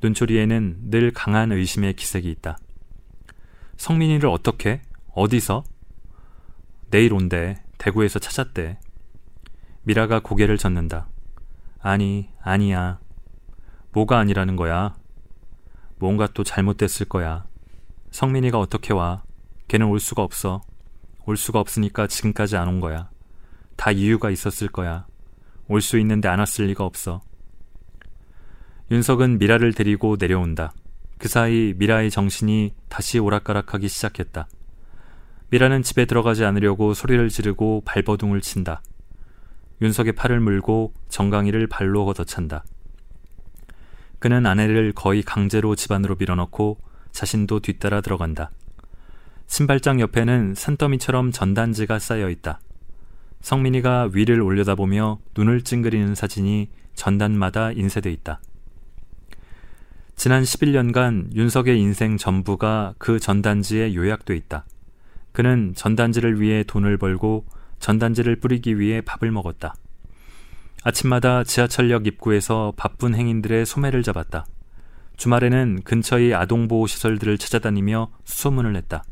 눈초리에는 0.00 0.88
늘 0.88 1.10
강한 1.10 1.52
의심의 1.52 1.92
기색이 1.92 2.30
있다. 2.30 2.56
성민이를 3.76 4.30
어떻게? 4.30 4.80
어디서? 5.12 5.64
내일 6.90 7.12
온대. 7.12 7.62
대구에서 7.76 8.18
찾았대. 8.18 8.78
미라가 9.82 10.20
고개를 10.20 10.56
젓는다. 10.56 11.08
아니, 11.78 12.30
아니야. 12.40 13.00
뭐가 13.92 14.18
아니라는 14.18 14.56
거야? 14.56 14.94
뭔가 15.98 16.26
또 16.32 16.44
잘못됐을 16.44 17.06
거야. 17.08 17.44
성민이가 18.10 18.58
어떻게 18.58 18.92
와? 18.92 19.22
걔는 19.68 19.86
올 19.86 20.00
수가 20.00 20.22
없어. 20.22 20.62
올 21.26 21.36
수가 21.36 21.60
없으니까 21.60 22.06
지금까지 22.06 22.56
안 22.56 22.68
온 22.68 22.80
거야. 22.80 23.10
다 23.76 23.90
이유가 23.90 24.30
있었을 24.30 24.68
거야. 24.68 25.06
올 25.68 25.80
수 25.80 25.98
있는데 25.98 26.28
안 26.28 26.38
왔을 26.40 26.66
리가 26.66 26.84
없어. 26.84 27.20
윤석은 28.90 29.38
미라를 29.38 29.72
데리고 29.72 30.16
내려온다. 30.18 30.72
그 31.18 31.28
사이 31.28 31.74
미라의 31.76 32.10
정신이 32.10 32.74
다시 32.88 33.18
오락가락하기 33.18 33.88
시작했다. 33.88 34.48
미라는 35.50 35.82
집에 35.82 36.06
들어가지 36.06 36.44
않으려고 36.44 36.94
소리를 36.94 37.28
지르고 37.28 37.82
발버둥을 37.84 38.40
친다. 38.40 38.82
윤석의 39.82 40.14
팔을 40.14 40.40
물고 40.40 40.92
정강이를 41.08 41.66
발로 41.68 42.04
걷어찬다. 42.04 42.64
그는 44.20 44.46
아내를 44.46 44.92
거의 44.92 45.22
강제로 45.22 45.74
집 45.74 45.90
안으로 45.92 46.14
밀어넣고 46.16 46.78
자신도 47.10 47.60
뒤따라 47.60 48.00
들어간다. 48.00 48.50
신발장 49.46 49.98
옆에는 50.00 50.54
산더미처럼 50.54 51.32
전단지가 51.32 51.98
쌓여 51.98 52.30
있다. 52.30 52.60
성민이가 53.40 54.10
위를 54.12 54.42
올려다보며 54.42 55.18
눈을 55.36 55.62
찡그리는 55.62 56.14
사진이 56.14 56.68
전단마다 56.94 57.72
인쇄돼 57.72 58.12
있다. 58.12 58.40
지난 60.14 60.42
11년간 60.42 61.34
윤석의 61.34 61.80
인생 61.80 62.18
전부가 62.18 62.94
그 62.98 63.18
전단지에 63.18 63.94
요약돼 63.94 64.36
있다. 64.36 64.66
그는 65.32 65.72
전단지를 65.74 66.42
위해 66.42 66.62
돈을 66.62 66.98
벌고 66.98 67.46
전단지를 67.78 68.36
뿌리기 68.36 68.78
위해 68.78 69.00
밥을 69.00 69.30
먹었다. 69.30 69.74
아침마다 70.82 71.44
지하철역 71.44 72.06
입구에서 72.06 72.72
바쁜 72.76 73.14
행인들의 73.14 73.66
소매를 73.66 74.02
잡았다. 74.02 74.46
주말에는 75.18 75.82
근처의 75.84 76.34
아동보호 76.34 76.86
시설들을 76.86 77.36
찾아다니며 77.36 78.10
수소문을 78.24 78.72
냈다. 78.72 79.04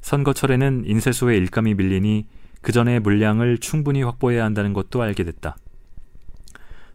선거철에는 0.00 0.82
인쇄소에 0.84 1.36
일감이 1.36 1.74
밀리니 1.74 2.26
그 2.60 2.72
전에 2.72 2.98
물량을 2.98 3.58
충분히 3.58 4.02
확보해야 4.02 4.44
한다는 4.44 4.72
것도 4.72 5.00
알게 5.00 5.22
됐다. 5.22 5.56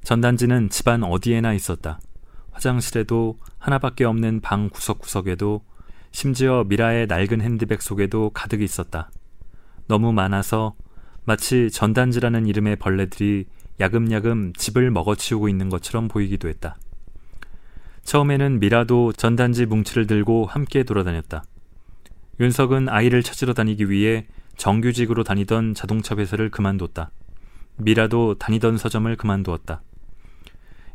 전단지는 0.03 0.69
집안 0.69 1.03
어디에나 1.03 1.53
있었다. 1.53 1.99
화장실에도 2.51 3.39
하나밖에 3.57 4.03
없는 4.03 4.41
방 4.41 4.69
구석구석에도 4.69 5.63
심지어 6.11 6.65
미라의 6.67 7.07
낡은 7.07 7.39
핸드백 7.39 7.81
속에도 7.81 8.31
가득 8.31 8.61
있었다. 8.61 9.09
너무 9.87 10.11
많아서 10.11 10.75
마치 11.23 11.69
전단지라는 11.71 12.45
이름의 12.47 12.77
벌레들이 12.77 13.45
야금야금 13.79 14.53
집을 14.53 14.91
먹어치우고 14.91 15.49
있는 15.49 15.69
것처럼 15.69 16.07
보이기도 16.07 16.47
했다. 16.47 16.77
처음에는 18.03 18.59
미라도 18.59 19.11
전단지 19.13 19.65
뭉치를 19.65 20.07
들고 20.07 20.45
함께 20.45 20.83
돌아다녔다. 20.83 21.43
윤석은 22.39 22.89
아이를 22.89 23.23
찾으러 23.23 23.53
다니기 23.53 23.89
위해 23.89 24.27
정규직으로 24.55 25.23
다니던 25.23 25.73
자동차 25.73 26.15
회사를 26.15 26.49
그만뒀다. 26.49 27.11
미라도 27.77 28.35
다니던 28.35 28.77
서점을 28.77 29.15
그만두었다. 29.15 29.81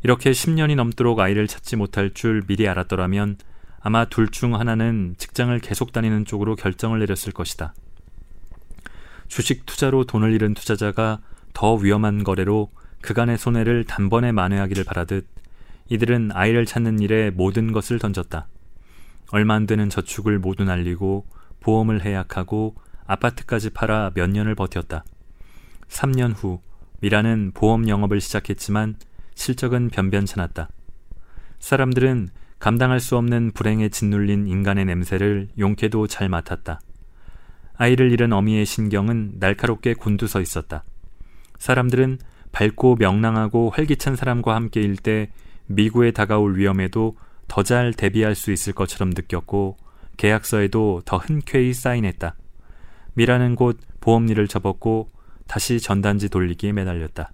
이렇게 0.02 0.32
10년이 0.32 0.74
넘도록 0.74 1.20
아이를 1.20 1.46
찾지 1.46 1.76
못할 1.76 2.12
줄 2.12 2.42
미리 2.46 2.66
알았더라면 2.66 3.36
아마 3.80 4.04
둘 4.04 4.28
중 4.30 4.54
하나는 4.54 5.14
직장을 5.18 5.56
계속 5.60 5.92
다니는 5.92 6.24
쪽으로 6.24 6.56
결정을 6.56 6.98
내렸을 7.00 7.32
것이다. 7.32 7.74
주식 9.28 9.66
투자로 9.66 10.04
돈을 10.04 10.32
잃은 10.32 10.54
투자자가 10.54 11.20
더 11.52 11.74
위험한 11.74 12.24
거래로 12.24 12.70
그간의 13.00 13.38
손해를 13.38 13.84
단번에 13.84 14.32
만회하기를 14.32 14.84
바라듯 14.84 15.26
이들은 15.88 16.30
아이를 16.32 16.64
찾는 16.64 17.00
일에 17.00 17.30
모든 17.30 17.72
것을 17.72 17.98
던졌다. 17.98 18.46
얼마 19.30 19.54
안 19.54 19.66
되는 19.66 19.88
저축을 19.88 20.38
모두 20.38 20.64
날리고 20.64 21.26
보험을 21.60 22.04
해약하고 22.04 22.76
아파트까지 23.06 23.70
팔아 23.70 24.12
몇 24.14 24.30
년을 24.30 24.54
버텼다. 24.54 25.04
3년 25.88 26.32
후 26.34 26.60
미라는 27.00 27.52
보험 27.54 27.88
영업을 27.88 28.20
시작했지만 28.20 28.96
실적은 29.34 29.90
변변찮았다. 29.90 30.68
사람들은 31.58 32.30
감당할 32.58 33.00
수 33.00 33.16
없는 33.16 33.50
불행에 33.52 33.88
짓눌린 33.88 34.46
인간의 34.46 34.84
냄새를 34.84 35.48
용케도 35.58 36.06
잘 36.06 36.28
맡았다. 36.28 36.80
아이를 37.74 38.12
잃은 38.12 38.32
어미의 38.32 38.64
신경은 38.64 39.34
날카롭게 39.40 39.94
곤두서 39.94 40.40
있었다. 40.40 40.84
사람들은 41.62 42.18
밝고 42.50 42.96
명랑하고 42.98 43.70
활기찬 43.70 44.16
사람과 44.16 44.56
함께일 44.56 44.96
때 44.96 45.30
미국에 45.66 46.10
다가올 46.10 46.56
위험에도 46.58 47.16
더 47.46 47.62
잘 47.62 47.92
대비할 47.94 48.34
수 48.34 48.50
있을 48.50 48.72
것처럼 48.72 49.10
느꼈고 49.10 49.76
계약서에도 50.16 51.02
더 51.04 51.18
흔쾌히 51.18 51.72
사인했다. 51.72 52.34
미라는 53.14 53.54
곳 53.54 53.78
보험 54.00 54.28
일을 54.28 54.48
접었고 54.48 55.10
다시 55.46 55.78
전단지 55.78 56.28
돌리기에 56.28 56.72
매달렸다. 56.72 57.30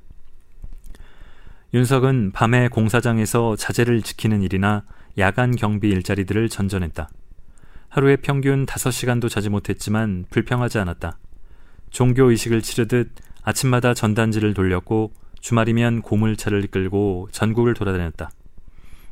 윤석은 1.73 2.33
밤에 2.33 2.69
공사장에서 2.69 3.57
자재를 3.57 4.03
지키는 4.03 4.43
일이나 4.43 4.85
야간 5.17 5.57
경비 5.57 5.89
일자리들을 5.89 6.51
전전했다. 6.51 7.09
하루에 7.89 8.17
평균 8.17 8.67
5시간도 8.67 9.31
자지 9.31 9.49
못했지만 9.49 10.27
불평하지 10.29 10.79
않았다. 10.79 11.19
종교 11.91 12.31
의식을 12.31 12.61
치르듯 12.61 13.28
아침마다 13.43 13.95
전단지를 13.95 14.55
돌렸고 14.55 15.13
주말이면 15.41 16.03
고물차를 16.03 16.67
끌고 16.69 17.29
전국을 17.33 17.75
돌아다녔다. 17.75 18.31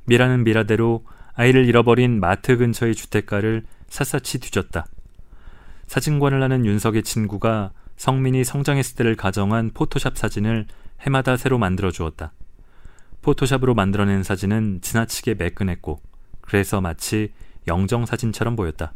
미라는 0.05 0.45
미라대로 0.45 1.05
아이를 1.35 1.67
잃어버린 1.67 2.21
마트 2.21 2.57
근처의 2.57 2.95
주택가를 2.95 3.65
샅샅이 3.89 4.39
뒤졌다. 4.39 4.87
사진관을 5.87 6.43
하는 6.43 6.67
윤석의 6.67 7.03
친구가 7.03 7.73
성민이 7.97 8.45
성장했을 8.45 8.97
때를 8.97 9.17
가정한 9.17 9.71
포토샵 9.73 10.19
사진을 10.19 10.67
해마다 11.01 11.37
새로 11.37 11.59
만들어 11.59 11.91
주었다. 11.91 12.33
포토샵으로 13.23 13.75
만들어낸 13.75 14.23
사진은 14.23 14.81
지나치게 14.83 15.35
매끈했고 15.35 16.01
그래서 16.41 16.81
마치 16.81 17.33
영정 17.67 18.07
사진처럼 18.07 18.57
보였다. 18.57 18.93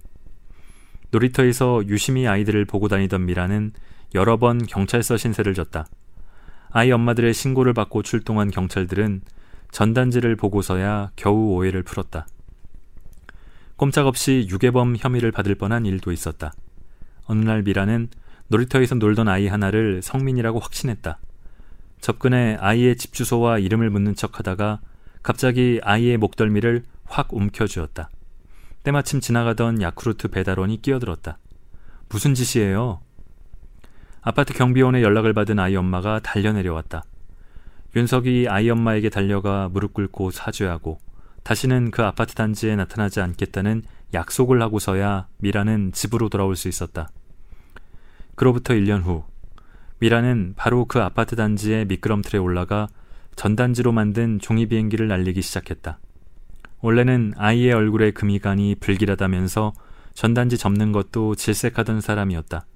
놀이터에서 1.10 1.82
유심히 1.86 2.28
아이들을 2.28 2.64
보고 2.64 2.88
다니던 2.88 3.26
미라는 3.26 3.72
여러 4.14 4.36
번 4.38 4.66
경찰서 4.66 5.16
신세를 5.16 5.54
졌다. 5.54 5.86
아이 6.70 6.90
엄마들의 6.92 7.32
신고를 7.34 7.74
받고 7.74 8.02
출동한 8.02 8.50
경찰들은 8.50 9.22
전단지를 9.70 10.36
보고서야 10.36 11.10
겨우 11.16 11.52
오해를 11.54 11.82
풀었다. 11.82 12.26
꼼짝없이 13.76 14.46
유괴범 14.50 14.96
혐의를 14.98 15.32
받을 15.32 15.54
뻔한 15.54 15.86
일도 15.86 16.12
있었다. 16.12 16.52
어느 17.24 17.44
날 17.44 17.62
미라는 17.62 18.08
놀이터에서 18.48 18.96
놀던 18.96 19.28
아이 19.28 19.46
하나를 19.46 20.02
성민이라고 20.02 20.58
확신했다. 20.58 21.18
접근해 22.00 22.56
아이의 22.60 22.96
집 22.96 23.12
주소와 23.12 23.58
이름을 23.58 23.90
묻는 23.90 24.14
척 24.14 24.38
하다가 24.38 24.80
갑자기 25.22 25.80
아이의 25.82 26.16
목덜미를 26.16 26.84
확 27.04 27.32
움켜쥐었다. 27.32 28.10
때마침 28.82 29.20
지나가던 29.20 29.82
야쿠르트 29.82 30.28
배달원이 30.28 30.82
끼어들었다. 30.82 31.38
무슨 32.08 32.34
짓이에요? 32.34 33.00
아파트 34.22 34.52
경비원의 34.52 35.02
연락을 35.02 35.32
받은 35.32 35.58
아이 35.58 35.74
엄마가 35.76 36.20
달려 36.20 36.52
내려왔다. 36.52 37.04
윤석이 37.96 38.48
아이 38.48 38.68
엄마에게 38.68 39.08
달려가 39.08 39.68
무릎 39.72 39.94
꿇고 39.94 40.30
사죄하고 40.30 40.98
다시는 41.42 41.90
그 41.90 42.02
아파트 42.04 42.34
단지에 42.34 42.76
나타나지 42.76 43.20
않겠다는 43.20 43.82
약속을 44.12 44.60
하고서야 44.60 45.26
미라는 45.38 45.92
집으로 45.92 46.28
돌아올 46.28 46.54
수 46.54 46.68
있었다. 46.68 47.08
그로부터 48.34 48.74
1년 48.74 49.02
후 49.02 49.24
미라는 50.00 50.54
바로 50.56 50.84
그 50.84 51.00
아파트 51.00 51.34
단지의 51.34 51.86
미끄럼틀에 51.86 52.38
올라가 52.38 52.88
전단지로 53.36 53.92
만든 53.92 54.38
종이 54.38 54.66
비행기를 54.66 55.08
날리기 55.08 55.40
시작했다. 55.40 55.98
원래는 56.80 57.34
아이의 57.36 57.72
얼굴에 57.72 58.10
금이간이 58.10 58.76
불길하다면서 58.80 59.72
전단지 60.12 60.58
접는 60.58 60.92
것도 60.92 61.34
질색하던 61.34 62.00
사람이었다. 62.00 62.66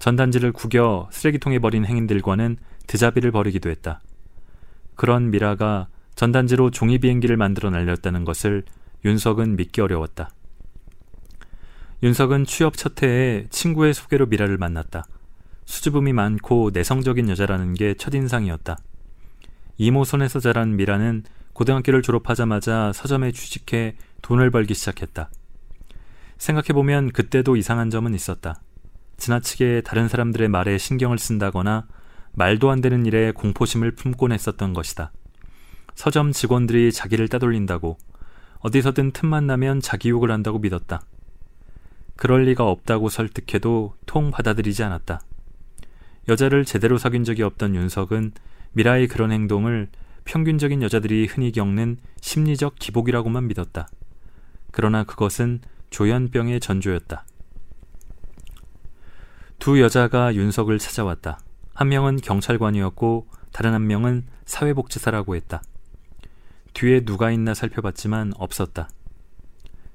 전단지를 0.00 0.52
구겨 0.52 1.08
쓰레기통에 1.12 1.58
버린 1.58 1.84
행인들과는 1.84 2.56
드자비를 2.86 3.30
벌이기도 3.30 3.70
했다. 3.70 4.00
그런 4.96 5.30
미라가 5.30 5.88
전단지로 6.16 6.70
종이 6.70 6.98
비행기를 6.98 7.36
만들어 7.36 7.70
날렸다는 7.70 8.24
것을 8.24 8.64
윤석은 9.04 9.56
믿기 9.56 9.80
어려웠다. 9.82 10.30
윤석은 12.02 12.46
취업 12.46 12.76
첫 12.76 13.02
해에 13.02 13.46
친구의 13.50 13.92
소개로 13.92 14.26
미라를 14.26 14.56
만났다. 14.56 15.04
수줍음이 15.66 16.14
많고 16.14 16.70
내성적인 16.72 17.28
여자라는 17.28 17.74
게 17.74 17.94
첫인상이었다. 17.94 18.78
이모 19.76 20.04
손에서 20.04 20.40
자란 20.40 20.76
미라는 20.76 21.24
고등학교를 21.52 22.00
졸업하자마자 22.00 22.92
서점에 22.94 23.32
취직해 23.32 23.96
돈을 24.22 24.50
벌기 24.50 24.72
시작했다. 24.72 25.30
생각해보면 26.38 27.12
그때도 27.12 27.56
이상한 27.56 27.90
점은 27.90 28.14
있었다. 28.14 28.62
지나치게 29.20 29.82
다른 29.84 30.08
사람들의 30.08 30.48
말에 30.48 30.78
신경을 30.78 31.18
쓴다거나 31.18 31.86
말도 32.32 32.70
안 32.70 32.80
되는 32.80 33.06
일에 33.06 33.32
공포심을 33.32 33.92
품곤 33.92 34.32
했었던 34.32 34.72
것이다. 34.72 35.12
서점 35.94 36.32
직원들이 36.32 36.90
자기를 36.92 37.28
따돌린다고 37.28 37.98
어디서든 38.60 39.12
틈만 39.12 39.46
나면 39.46 39.80
자기 39.80 40.08
욕을 40.08 40.30
한다고 40.30 40.58
믿었다. 40.58 41.02
그럴 42.16 42.44
리가 42.44 42.64
없다고 42.64 43.08
설득해도 43.08 43.94
통 44.06 44.30
받아들이지 44.30 44.82
않았다. 44.82 45.20
여자를 46.28 46.64
제대로 46.64 46.98
사귄 46.98 47.24
적이 47.24 47.42
없던 47.42 47.74
윤석은 47.74 48.32
미라의 48.72 49.08
그런 49.08 49.32
행동을 49.32 49.88
평균적인 50.24 50.82
여자들이 50.82 51.26
흔히 51.26 51.52
겪는 51.52 51.98
심리적 52.20 52.76
기복이라고만 52.78 53.48
믿었다. 53.48 53.88
그러나 54.70 55.04
그것은 55.04 55.60
조현병의 55.90 56.60
전조였다. 56.60 57.24
두 59.60 59.78
여자가 59.78 60.34
윤석을 60.34 60.78
찾아왔다. 60.78 61.38
한 61.74 61.88
명은 61.90 62.16
경찰관이었고 62.16 63.26
다른 63.52 63.74
한 63.74 63.86
명은 63.86 64.24
사회복지사라고 64.46 65.36
했다. 65.36 65.62
뒤에 66.72 67.04
누가 67.04 67.30
있나 67.30 67.52
살펴봤지만 67.52 68.32
없었다. 68.36 68.88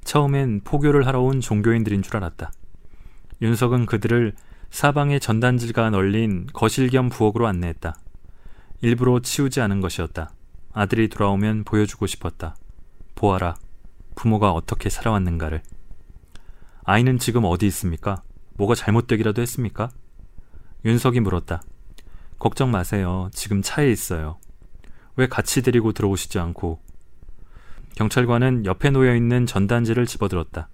처음엔 0.04 0.62
포교를 0.64 1.08
하러 1.08 1.22
온 1.22 1.42
종교인들인 1.42 2.04
줄 2.04 2.16
알았다. 2.18 2.52
윤석은 3.42 3.88
그들을 3.88 4.36
사방에 4.70 5.18
전단지가 5.18 5.90
널린 5.90 6.46
거실 6.54 6.90
겸 6.90 7.10
부엌으로 7.10 7.48
안내했다. 7.48 7.98
일부러 8.82 9.20
치우지 9.20 9.62
않은 9.62 9.82
것이었다. 9.82 10.30
아들이 10.74 11.10
돌아오면 11.10 11.64
보여주고 11.64 12.06
싶었다. 12.06 12.56
보아라. 13.16 13.56
부모가 14.14 14.52
어떻게 14.52 14.92
살아왔는가를. 14.92 15.64
아이는 16.84 17.18
지금 17.18 17.46
어디 17.46 17.66
있습니까? 17.66 18.22
뭐가 18.58 18.76
잘못되기라도 18.76 19.42
했습니까? 19.42 19.90
윤석이 20.84 21.20
물었다. 21.20 21.62
걱정 22.40 22.72
마세요. 22.72 23.30
지금 23.34 23.62
차에 23.62 23.90
있어요. 23.92 24.38
왜 25.16 25.28
같이 25.28 25.62
데리고 25.62 25.94
들어오시지 25.94 26.40
않고? 26.40 26.80
경찰관은 27.96 28.66
옆에 28.66 28.90
놓여 28.90 29.16
있는 29.16 29.46
전단지를 29.46 30.06
집어들었다. 30.06 30.70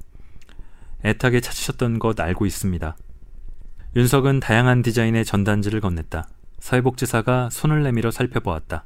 애타게 1.05 1.39
찾으셨던 1.41 1.99
것 1.99 2.19
알고 2.19 2.45
있습니다. 2.45 2.95
윤석은 3.95 4.39
다양한 4.39 4.81
디자인의 4.81 5.25
전단지를 5.25 5.81
건넸다. 5.81 6.27
사회복지사가 6.59 7.49
손을 7.51 7.83
내밀어 7.83 8.11
살펴보았다. 8.11 8.85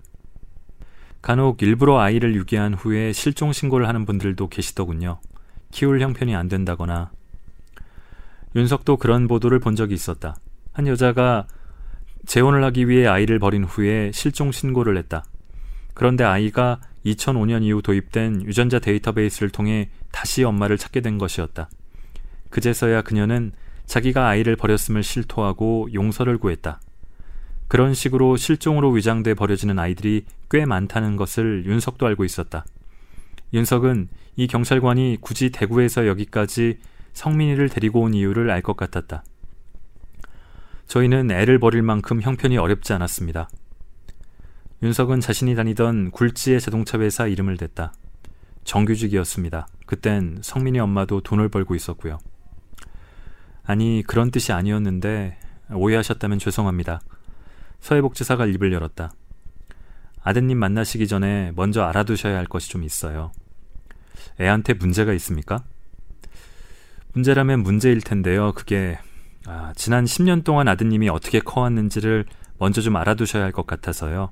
간혹 1.21 1.61
일부러 1.61 1.99
아이를 1.99 2.35
유기한 2.35 2.73
후에 2.73 3.11
실종 3.11 3.51
신고를 3.51 3.87
하는 3.87 4.05
분들도 4.05 4.47
계시더군요. 4.49 5.19
키울 5.71 6.01
형편이 6.01 6.35
안 6.35 6.47
된다거나. 6.47 7.11
윤석도 8.55 8.97
그런 8.97 9.27
보도를 9.27 9.59
본 9.59 9.75
적이 9.75 9.95
있었다. 9.95 10.35
한 10.71 10.87
여자가 10.87 11.47
재혼을 12.25 12.63
하기 12.63 12.87
위해 12.87 13.05
아이를 13.05 13.37
버린 13.39 13.63
후에 13.63 14.11
실종 14.13 14.51
신고를 14.51 14.97
했다. 14.97 15.25
그런데 15.93 16.23
아이가 16.23 16.79
2005년 17.05 17.63
이후 17.63 17.81
도입된 17.81 18.43
유전자 18.45 18.79
데이터베이스를 18.79 19.49
통해 19.49 19.89
다시 20.11 20.43
엄마를 20.43 20.77
찾게 20.77 21.01
된 21.01 21.17
것이었다. 21.17 21.69
그제서야 22.49 23.01
그녀는 23.01 23.51
자기가 23.85 24.27
아이를 24.27 24.55
버렸음을 24.55 25.03
실토하고 25.03 25.89
용서를 25.93 26.37
구했다. 26.37 26.79
그런 27.67 27.93
식으로 27.93 28.37
실종으로 28.37 28.91
위장돼 28.91 29.33
버려지는 29.33 29.79
아이들이 29.79 30.25
꽤 30.49 30.65
많다는 30.65 31.15
것을 31.15 31.65
윤석도 31.65 32.05
알고 32.07 32.23
있었다. 32.23 32.65
윤석은 33.53 34.09
이 34.35 34.47
경찰관이 34.47 35.17
굳이 35.21 35.51
대구에서 35.51 36.07
여기까지 36.07 36.79
성민이를 37.15 37.69
데리고 37.69 38.01
온 38.01 38.13
이유를 38.13 38.51
알 38.51 38.61
것 38.61 38.77
같았다. 38.77 39.23
저희는 40.87 41.31
애를 41.31 41.57
버릴 41.57 41.81
만큼 41.81 42.21
형편이 42.21 42.57
어렵지 42.57 42.93
않았습니다. 42.93 43.49
윤석은 44.83 45.19
자신이 45.21 45.55
다니던 45.55 46.11
굴지의 46.11 46.61
자동차 46.61 46.99
회사 46.99 47.25
이름을 47.25 47.57
댔다. 47.57 47.93
정규직이었습니다. 48.65 49.67
그땐 49.85 50.39
성민이 50.41 50.79
엄마도 50.79 51.21
돈을 51.21 51.49
벌고 51.49 51.75
있었고요. 51.75 52.19
아니, 53.63 54.03
그런 54.05 54.29
뜻이 54.29 54.51
아니었는데 54.51 55.37
오해하셨다면 55.73 56.37
죄송합니다. 56.39 57.01
서해복지사가 57.79 58.45
입을 58.47 58.73
열었다. 58.73 59.11
아드님 60.21 60.57
만나시기 60.57 61.07
전에 61.07 61.51
먼저 61.55 61.83
알아두셔야 61.83 62.37
할 62.37 62.45
것이 62.45 62.69
좀 62.69 62.83
있어요. 62.83 63.31
애한테 64.39 64.73
문제가 64.73 65.13
있습니까? 65.13 65.63
문제라면 67.19 67.63
문제일 67.63 68.01
텐데요. 68.01 68.51
그게 68.53 68.99
아, 69.47 69.71
지난 69.75 70.03
10년 70.03 70.43
동안 70.43 70.67
아드님이 70.67 71.07
어떻게 71.07 71.39
커왔는지를 71.39 72.25
먼저 72.59 72.81
좀 72.81 72.97
알아두셔야 72.97 73.43
할 73.43 73.51
것 73.53 73.65
같아서요. 73.65 74.31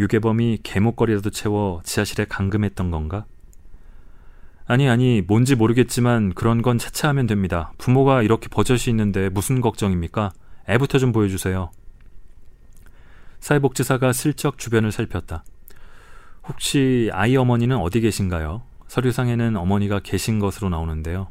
유괴범이 0.00 0.58
개목걸이라도 0.64 1.30
채워 1.30 1.80
지하실에 1.84 2.24
감금했던 2.24 2.90
건가? 2.90 3.24
아니, 4.66 4.88
아니, 4.88 5.20
뭔지 5.20 5.54
모르겠지만 5.54 6.34
그런 6.34 6.60
건 6.60 6.78
차차 6.78 7.08
하면 7.10 7.26
됩니다. 7.28 7.72
부모가 7.78 8.22
이렇게 8.22 8.48
버젓이 8.48 8.90
있는데 8.90 9.28
무슨 9.28 9.60
걱정입니까? 9.60 10.32
애부터 10.68 10.98
좀 10.98 11.12
보여주세요. 11.12 11.70
사회복지사가 13.38 14.12
슬쩍 14.12 14.58
주변을 14.58 14.90
살폈다. 14.90 15.44
혹시 16.48 17.10
아이 17.12 17.36
어머니는 17.36 17.76
어디 17.76 18.00
계신가요? 18.00 18.62
서류상에는 18.88 19.56
어머니가 19.56 20.00
계신 20.00 20.40
것으로 20.40 20.70
나오는데요. 20.70 21.28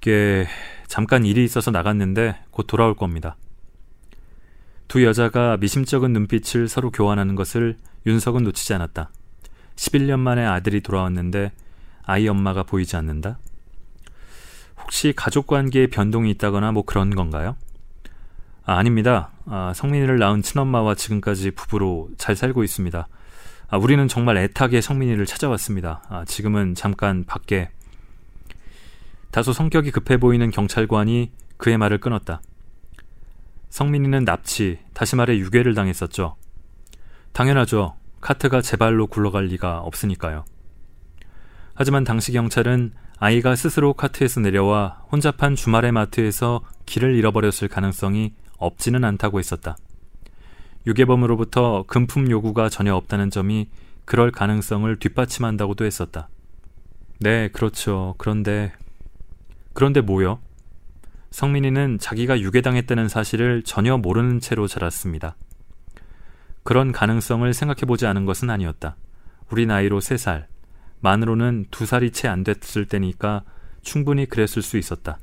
그게 0.00 0.46
잠깐 0.86 1.24
일이 1.26 1.44
있어서 1.44 1.70
나갔는데 1.70 2.36
곧 2.50 2.66
돌아올 2.66 2.94
겁니다. 2.94 3.36
두 4.88 5.04
여자가 5.04 5.58
미심쩍은 5.58 6.12
눈빛을 6.12 6.68
서로 6.68 6.90
교환하는 6.90 7.36
것을 7.36 7.76
윤석은 8.06 8.42
놓치지 8.42 8.74
않았다. 8.74 9.10
11년 9.76 10.18
만에 10.18 10.44
아들이 10.44 10.80
돌아왔는데 10.80 11.52
아이 12.02 12.26
엄마가 12.26 12.62
보이지 12.62 12.96
않는다? 12.96 13.38
혹시 14.80 15.12
가족 15.14 15.46
관계에 15.46 15.86
변동이 15.86 16.30
있다거나 16.30 16.72
뭐 16.72 16.84
그런 16.84 17.14
건가요? 17.14 17.56
아, 18.64 18.76
아닙니다. 18.76 19.30
아, 19.46 19.72
성민이를 19.74 20.18
낳은 20.18 20.42
친엄마와 20.42 20.94
지금까지 20.94 21.52
부부로 21.52 22.08
잘 22.16 22.34
살고 22.34 22.64
있습니다. 22.64 23.06
아, 23.68 23.76
우리는 23.76 24.08
정말 24.08 24.38
애타게 24.38 24.80
성민이를 24.80 25.26
찾아왔습니다. 25.26 26.02
아, 26.08 26.24
지금은 26.24 26.74
잠깐 26.74 27.24
밖에. 27.24 27.70
다소 29.30 29.52
성격이 29.52 29.90
급해 29.92 30.16
보이는 30.16 30.50
경찰관이 30.50 31.30
그의 31.56 31.78
말을 31.78 31.98
끊었다. 31.98 32.40
성민이는 33.68 34.24
납치, 34.24 34.78
다시 34.92 35.14
말해 35.14 35.38
유괴를 35.38 35.74
당했었죠. 35.74 36.36
당연하죠. 37.32 37.94
카트가 38.20 38.60
제 38.60 38.76
발로 38.76 39.06
굴러갈 39.06 39.46
리가 39.46 39.80
없으니까요. 39.80 40.44
하지만 41.74 42.04
당시 42.04 42.32
경찰은 42.32 42.92
아이가 43.18 43.54
스스로 43.54 43.92
카트에서 43.94 44.40
내려와 44.40 45.02
혼잡한 45.12 45.54
주말의 45.54 45.92
마트에서 45.92 46.62
길을 46.86 47.14
잃어버렸을 47.14 47.68
가능성이 47.68 48.34
없지는 48.58 49.04
않다고 49.04 49.38
했었다. 49.38 49.76
유괴범으로부터 50.86 51.84
금품 51.86 52.30
요구가 52.30 52.68
전혀 52.68 52.94
없다는 52.94 53.30
점이 53.30 53.68
그럴 54.04 54.30
가능성을 54.30 54.98
뒷받침한다고도 54.98 55.84
했었다. 55.84 56.28
네, 57.20 57.48
그렇죠. 57.48 58.14
그런데 58.18 58.72
그런데 59.80 60.02
뭐요? 60.02 60.40
성민이는 61.30 61.96
자기가 61.98 62.38
유괴당했다는 62.38 63.08
사실을 63.08 63.62
전혀 63.62 63.96
모르는 63.96 64.38
채로 64.38 64.66
자랐습니다. 64.66 65.36
그런 66.64 66.92
가능성을 66.92 67.50
생각해보지 67.54 68.04
않은 68.04 68.26
것은 68.26 68.50
아니었다. 68.50 68.96
우리 69.50 69.64
나이로 69.64 70.00
3살, 70.00 70.44
만으로는 71.00 71.64
2살이 71.70 72.12
채 72.12 72.28
안 72.28 72.44
됐을 72.44 72.84
때니까 72.84 73.42
충분히 73.80 74.26
그랬을 74.26 74.60
수 74.60 74.76
있었다. 74.76 75.18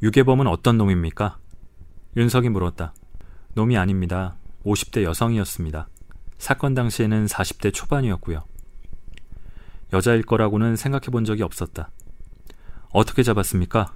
유괴범은 0.00 0.46
어떤 0.46 0.78
놈입니까? 0.78 1.38
윤석이 2.16 2.50
물었다. 2.50 2.94
놈이 3.54 3.76
아닙니다. 3.78 4.36
50대 4.64 5.02
여성이었습니다. 5.02 5.88
사건 6.38 6.74
당시에는 6.74 7.26
40대 7.26 7.74
초반이었고요. 7.74 8.44
여자일 9.92 10.22
거라고는 10.22 10.76
생각해 10.76 11.06
본 11.10 11.24
적이 11.24 11.42
없었다. 11.42 11.90
어떻게 12.92 13.22
잡았습니까? 13.22 13.94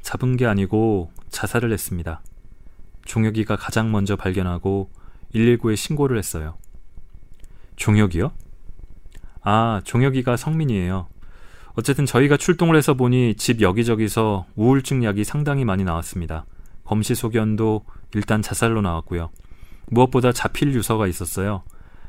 잡은 0.00 0.36
게 0.36 0.46
아니고 0.46 1.10
자살을 1.28 1.70
했습니다. 1.72 2.22
종혁이가 3.04 3.56
가장 3.56 3.92
먼저 3.92 4.16
발견하고 4.16 4.90
119에 5.34 5.76
신고를 5.76 6.16
했어요. 6.16 6.56
종혁이요? 7.76 8.32
아, 9.42 9.82
종혁이가 9.84 10.36
성민이에요. 10.36 11.08
어쨌든 11.74 12.06
저희가 12.06 12.36
출동을 12.36 12.74
해서 12.74 12.94
보니 12.94 13.34
집 13.36 13.60
여기저기서 13.60 14.46
우울증 14.56 15.04
약이 15.04 15.24
상당히 15.24 15.64
많이 15.64 15.84
나왔습니다. 15.84 16.46
검시 16.84 17.14
소견도 17.14 17.84
일단 18.14 18.40
자살로 18.40 18.80
나왔고요. 18.80 19.30
무엇보다 19.88 20.32
자필 20.32 20.74
유서가 20.74 21.06
있었어요. 21.06 21.62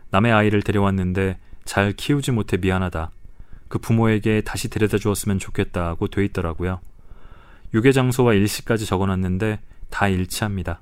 남의 0.09 0.31
아이를 0.31 0.61
데려왔는데 0.63 1.37
잘 1.65 1.91
키우지 1.91 2.31
못해 2.31 2.57
미안하다. 2.57 3.11
그 3.69 3.79
부모에게 3.79 4.41
다시 4.41 4.67
데려다 4.67 4.97
주었으면 4.97 5.39
좋겠다고 5.39 6.07
돼 6.09 6.25
있더라고요. 6.25 6.81
유괴 7.73 7.91
장소와 7.91 8.33
일시까지 8.33 8.85
적어놨는데 8.85 9.61
다 9.89 10.07
일치합니다. 10.07 10.81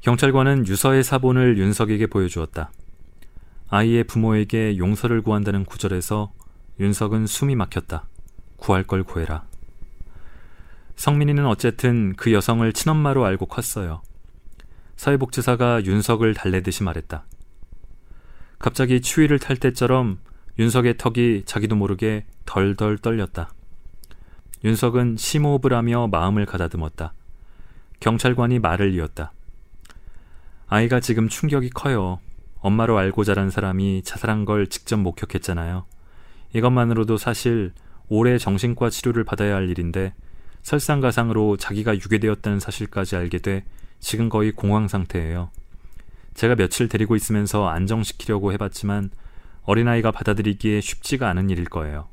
경찰관은 0.00 0.66
유서의 0.66 1.04
사본을 1.04 1.58
윤석에게 1.58 2.06
보여주었다. 2.06 2.70
아이의 3.68 4.04
부모에게 4.04 4.78
용서를 4.78 5.22
구한다는 5.22 5.64
구절에서 5.64 6.32
윤석은 6.80 7.26
숨이 7.26 7.56
막혔다. 7.56 8.06
구할 8.56 8.84
걸 8.84 9.02
구해라. 9.02 9.44
성민이는 10.94 11.44
어쨌든 11.46 12.14
그 12.16 12.32
여성을 12.32 12.72
친엄마로 12.72 13.24
알고 13.24 13.46
컸어요. 13.46 14.02
사회복지사가 14.96 15.84
윤석을 15.84 16.34
달래듯이 16.34 16.84
말했다. 16.84 17.26
갑자기 18.58 19.02
추위를 19.02 19.38
탈 19.38 19.56
때처럼 19.56 20.18
윤석의 20.58 20.96
턱이 20.96 21.42
자기도 21.44 21.76
모르게 21.76 22.24
덜덜 22.46 22.98
떨렸다. 22.98 23.50
윤석은 24.64 25.16
심호흡을 25.18 25.74
하며 25.74 26.08
마음을 26.08 26.46
가다듬었다. 26.46 27.12
경찰관이 28.00 28.58
말을 28.58 28.94
이었다. 28.94 29.32
아이가 30.66 31.00
지금 31.00 31.28
충격이 31.28 31.70
커요. 31.70 32.20
엄마로 32.60 32.98
알고 32.98 33.22
자란 33.24 33.50
사람이 33.50 34.02
자살한 34.02 34.44
걸 34.44 34.66
직접 34.66 34.96
목격했잖아요. 34.96 35.84
이것만으로도 36.52 37.18
사실 37.18 37.72
오래 38.08 38.38
정신과 38.38 38.90
치료를 38.90 39.24
받아야 39.24 39.56
할 39.56 39.68
일인데 39.68 40.14
설상가상으로 40.62 41.58
자기가 41.58 41.94
유괴되었다는 41.94 42.60
사실까지 42.60 43.14
알게 43.16 43.38
돼 43.38 43.64
지금 44.00 44.28
거의 44.28 44.52
공황 44.52 44.88
상태예요. 44.88 45.50
제가 46.34 46.54
며칠 46.56 46.88
데리고 46.88 47.14
있으면서 47.14 47.68
안정시키려고 47.68 48.52
해봤지만 48.52 49.10
어린아이가 49.66 50.10
받아들이기에 50.10 50.80
쉽지가 50.80 51.28
않은 51.30 51.50
일일 51.50 51.64
거예요. 51.66 52.08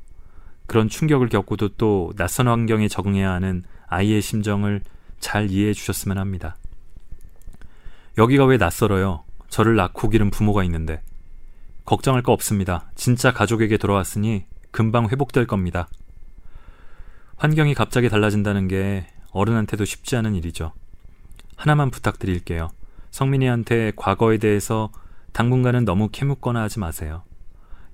그런 0.66 0.88
충격을 0.88 1.28
겪고도 1.28 1.76
또 1.76 2.12
낯선 2.16 2.48
환경에 2.48 2.88
적응해야 2.88 3.30
하는 3.30 3.64
아이의 3.86 4.22
심정을 4.22 4.82
잘 5.20 5.50
이해해 5.50 5.72
주셨으면 5.72 6.18
합니다. 6.18 6.56
여기가 8.18 8.44
왜 8.44 8.56
낯설어요? 8.56 9.24
저를 9.48 9.76
낳고 9.76 10.08
기른 10.08 10.30
부모가 10.30 10.64
있는데. 10.64 11.02
걱정할 11.84 12.22
거 12.22 12.32
없습니다. 12.32 12.90
진짜 12.94 13.32
가족에게 13.32 13.76
돌아왔으니 13.76 14.46
금방 14.70 15.08
회복될 15.08 15.46
겁니다. 15.46 15.88
환경이 17.36 17.74
갑자기 17.74 18.08
달라진다는 18.08 18.68
게 18.68 19.06
어른한테도 19.32 19.84
쉽지 19.84 20.16
않은 20.16 20.34
일이죠. 20.34 20.72
하나만 21.56 21.90
부탁드릴게요. 21.90 22.70
성민이한테 23.10 23.92
과거에 23.96 24.38
대해서 24.38 24.90
당분간은 25.32 25.84
너무 25.84 26.08
캐묻거나 26.10 26.62
하지 26.62 26.80
마세요. 26.80 27.22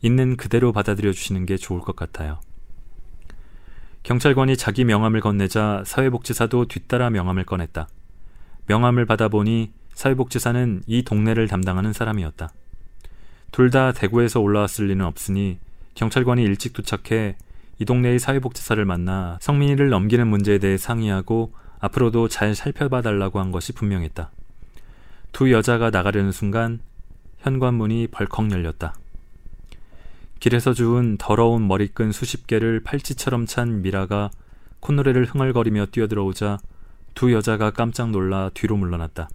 있는 0.03 0.37
그대로 0.37 0.73
받아들여 0.73 1.13
주시는 1.13 1.47
게 1.47 1.57
좋을 1.57 1.81
것 1.81 1.97
같아요. 1.97 2.41
경찰관이 4.03 4.57
자기 4.57 4.85
명함을 4.85 5.21
건네자 5.21 5.83
사회복지사도 5.87 6.67
뒤따라 6.67 7.11
명함을 7.11 7.45
꺼냈다. 7.45 7.89
명함을 8.67 9.05
받아보니 9.05 9.73
사회복지사는 9.95 10.83
이 10.87 11.03
동네를 11.03 11.49
담당하는 11.49 11.93
사람이었다. 11.93 12.49
둘 13.53 13.71
다 13.71 13.93
대구에서 13.93 14.41
올라왔을 14.41 14.87
리는 14.87 15.05
없으니 15.05 15.59
경찰관이 15.95 16.43
일찍 16.43 16.73
도착해 16.73 17.37
이 17.79 17.85
동네의 17.85 18.19
사회복지사를 18.19 18.83
만나 18.85 19.39
성민이를 19.41 19.91
넘기는 19.91 20.27
문제에 20.27 20.59
대해 20.59 20.77
상의하고 20.77 21.53
앞으로도 21.81 22.29
잘 22.29 22.55
살펴봐 22.55 23.03
달라고 23.03 23.41
한 23.41 23.51
것이 23.53 23.73
분명했다. 23.73 24.31
두 25.33 25.51
여자가 25.51 25.91
나가려는 25.91 26.33
순간 26.33 26.81
현관문이 27.39 28.09
벌컥 28.09 28.51
열렸다. 28.53 28.95
길에서 30.41 30.73
주운 30.73 31.19
더러운 31.19 31.69
머리끈 31.69 32.13
수십 32.13 32.47
개를 32.47 32.83
팔찌처럼 32.83 33.45
찬 33.45 33.83
미라가 33.83 34.31
콧노래를 34.81 35.27
흥얼거리며 35.27 35.87
뛰어들어오자 35.93 36.59
두 37.15 37.33
여자가 37.35 37.71
깜짝 37.73 38.11
놀라 38.11 38.51
뒤로 38.55 38.79
물러났다. 38.79 39.29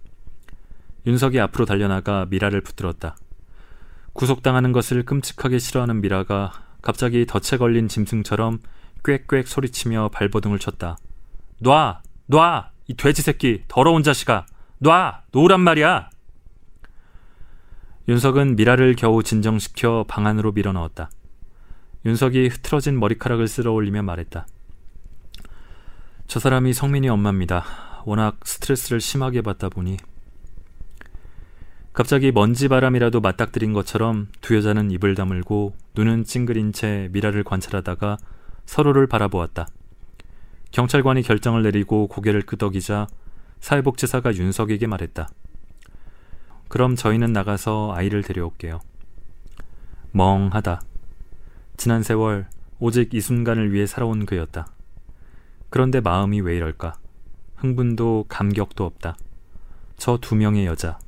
윤석이 1.06 1.38
앞으로 1.38 1.64
달려나가 1.64 2.26
미라를 2.28 2.60
붙들었다. 2.60 3.16
구속당하는 4.14 4.72
것을 4.72 5.04
끔찍하게 5.04 5.60
싫어하는 5.60 6.00
미라가 6.00 6.52
갑자기 6.82 7.24
덫에 7.24 7.56
걸린 7.58 7.86
짐승처럼 7.86 8.58
꽥꽥 9.04 9.46
소리치며 9.46 10.10
발버둥을 10.12 10.58
쳤다. 10.58 10.96
놔! 11.60 12.02
놔! 12.26 12.70
이 12.88 12.94
돼지 12.94 13.22
새끼! 13.22 13.62
더러운 13.68 14.02
자식아! 14.02 14.46
놔! 14.78 15.22
놓으란 15.30 15.60
말이야! 15.60 16.10
윤석은 18.08 18.54
미라를 18.54 18.94
겨우 18.94 19.24
진정시켜 19.24 20.04
방 20.06 20.28
안으로 20.28 20.52
밀어넣었다. 20.52 21.10
윤석이 22.04 22.46
흐트러진 22.46 23.00
머리카락을 23.00 23.48
쓸어 23.48 23.72
올리며 23.72 24.02
말했다. 24.02 24.46
저 26.28 26.38
사람이 26.38 26.72
성민이 26.72 27.08
엄마입니다. 27.08 27.64
워낙 28.04 28.38
스트레스를 28.44 29.00
심하게 29.00 29.42
받다 29.42 29.68
보니 29.68 29.96
갑자기 31.92 32.30
먼지 32.30 32.68
바람이라도 32.68 33.20
맞닥뜨린 33.20 33.72
것처럼 33.72 34.28
두 34.40 34.54
여자는 34.54 34.92
입을 34.92 35.16
다물고 35.16 35.74
눈은 35.96 36.22
찡그린 36.22 36.72
채 36.72 37.08
미라를 37.10 37.42
관찰하다가 37.42 38.18
서로를 38.66 39.08
바라보았다. 39.08 39.66
경찰관이 40.70 41.22
결정을 41.22 41.62
내리고 41.62 42.06
고개를 42.06 42.42
끄덕이자 42.42 43.08
사회복지사가 43.58 44.36
윤석에게 44.36 44.86
말했다. 44.86 45.28
그럼 46.68 46.96
저희는 46.96 47.32
나가서 47.32 47.92
아이를 47.94 48.22
데려올게요. 48.22 48.80
멍하다. 50.12 50.80
지난 51.76 52.02
세월 52.02 52.48
오직 52.78 53.14
이 53.14 53.20
순간을 53.20 53.72
위해 53.72 53.86
살아온 53.86 54.26
그였다. 54.26 54.66
그런데 55.70 56.00
마음이 56.00 56.40
왜 56.40 56.56
이럴까? 56.56 56.94
흥분도 57.56 58.26
감격도 58.28 58.84
없다. 58.84 59.16
저 59.96 60.18
두 60.18 60.34
명의 60.34 60.66
여자. 60.66 60.98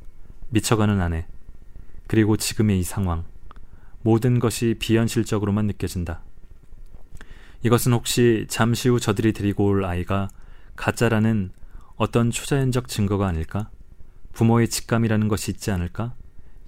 미쳐가는 0.51 1.01
아내, 1.01 1.27
그리고 2.07 2.39
지금의 2.39 2.81
이 2.81 2.83
상황, 2.83 3.25
모든 4.01 4.39
것이 4.39 4.77
비현실적으로만 4.79 5.67
느껴진다. 5.67 6.23
이것은 7.63 7.93
혹시 7.93 8.47
잠시 8.49 8.89
후 8.89 8.99
저들이 8.99 9.33
데리고 9.35 9.67
올 9.67 9.85
아이가 9.85 10.29
가짜라는 10.77 11.51
어떤 11.97 12.31
초자연적 12.31 12.89
증거가 12.89 13.27
아닐까? 13.27 13.69
부모의 14.39 14.69
직감이라는 14.69 15.27
것이 15.27 15.51
있지 15.51 15.73
않을까? 15.73 16.15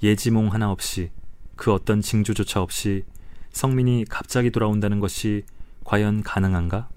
예지몽 0.02 0.52
하나 0.52 0.72
없이 0.72 1.12
그 1.54 1.72
어떤 1.72 2.00
징조조차 2.00 2.60
없이 2.60 3.04
성민이 3.52 4.06
갑자기 4.08 4.50
돌아온다는 4.50 4.98
것이 4.98 5.44
과연 5.84 6.24
가능한가? 6.24 6.88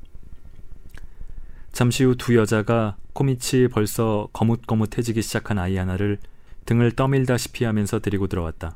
잠시 1.74 2.04
후 2.04 2.16
두 2.16 2.36
여자가 2.36 2.98
코밑이 3.14 3.68
벌써 3.68 4.30
거뭇거뭇해지기 4.34 5.22
시작한 5.22 5.60
아이 5.60 5.78
하나를 5.78 6.18
등을 6.66 6.94
떠밀다시피 6.94 7.66
하면서 7.66 8.00
데리고 8.00 8.26
들어왔다. 8.26 8.76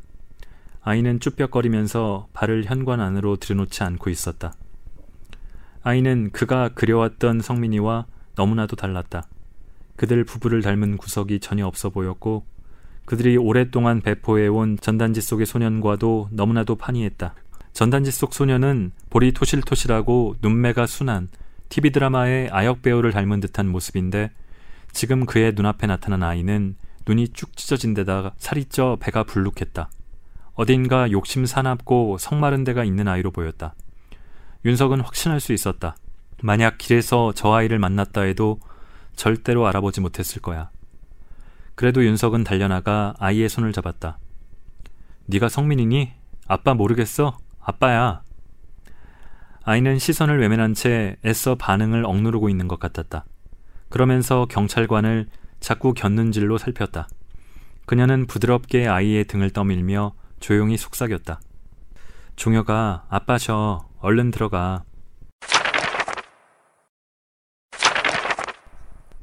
아이는 0.84 1.20
쭈뼛거리면서 1.20 2.28
발을 2.32 2.66
현관 2.66 3.02
안으로 3.02 3.38
들여놓지 3.38 3.82
않고 3.82 4.12
있었다. 4.12 4.54
아이는 5.82 6.30
그가 6.32 6.70
그려왔던 6.70 7.42
성민이와 7.42 8.06
너무나도 8.36 8.76
달랐다. 8.76 9.28
그들 9.98 10.24
부부를 10.24 10.62
닮은 10.62 10.96
구석이 10.96 11.42
전혀 11.42 11.68
없어 11.68 11.90
보였고 11.90 12.46
그들이 13.06 13.36
오랫동안 13.38 14.02
배포해온 14.02 14.78
전단지 14.80 15.22
속의 15.22 15.46
소년과도 15.46 16.30
너무나도 16.32 16.76
판이했다. 16.76 17.34
전단지 17.74 18.12
속 18.12 18.34
소년은 18.34 18.92
볼이 19.10 19.32
토실토실하고 19.34 20.36
눈매가 20.42 20.88
순한 20.88 21.28
TV 21.70 21.92
드라마의 21.92 22.50
아역 22.50 22.82
배우를 22.82 23.12
닮은 23.12 23.40
듯한 23.40 23.68
모습인데 23.68 24.32
지금 24.92 25.26
그의 25.26 25.54
눈앞에 25.56 25.88
나타난 25.88 26.24
아이는 26.24 26.76
눈이 27.08 27.30
쭉 27.30 27.56
찢어진 27.56 27.94
데다가 27.94 28.34
살이 28.38 28.66
쪄 28.66 28.98
배가 29.00 29.24
불룩했다. 29.24 29.90
어딘가 30.54 31.12
욕심 31.12 31.46
사납고 31.46 32.18
성마른 32.20 32.64
데가 32.64 32.84
있는 32.84 33.08
아이로 33.08 33.32
보였다. 33.32 33.76
윤석은 34.66 35.02
확신할 35.02 35.40
수 35.40 35.54
있었다. 35.54 35.96
만약 36.42 36.78
길에서 36.78 37.32
저 37.36 37.54
아이를 37.54 37.80
만났다 37.80 38.22
해도 38.22 38.60
절대로 39.18 39.68
알아보지 39.68 40.00
못했을 40.00 40.42
거야. 40.42 40.70
그래도 41.76 42.06
윤석은 42.06 42.46
달려나가 42.46 43.14
아이의 43.20 43.50
손을 43.50 43.74
잡았다. 43.74 44.20
네가 45.26 45.50
성민이니? 45.50 46.14
아빠 46.48 46.74
모르겠어? 46.74 47.38
아빠야. 47.60 48.22
아이는 49.64 50.00
시선을 50.00 50.40
외면한 50.40 50.74
채 50.74 51.18
애써 51.26 51.56
반응을 51.56 52.06
억누르고 52.06 52.48
있는 52.48 52.70
것 52.70 52.80
같았다. 52.80 53.26
그러면서 53.90 54.46
경찰관을 54.46 55.28
자꾸 55.60 55.94
곁눈질로 55.94 56.58
살폈다. 56.58 57.10
그녀는 57.86 58.28
부드럽게 58.28 58.88
아이의 58.88 59.26
등을 59.26 59.50
떠밀며 59.50 60.14
조용히 60.40 60.78
속삭였다. 60.78 61.42
종혁아, 62.38 63.06
아빠셔. 63.10 63.90
얼른 64.00 64.32
들어가. 64.32 64.84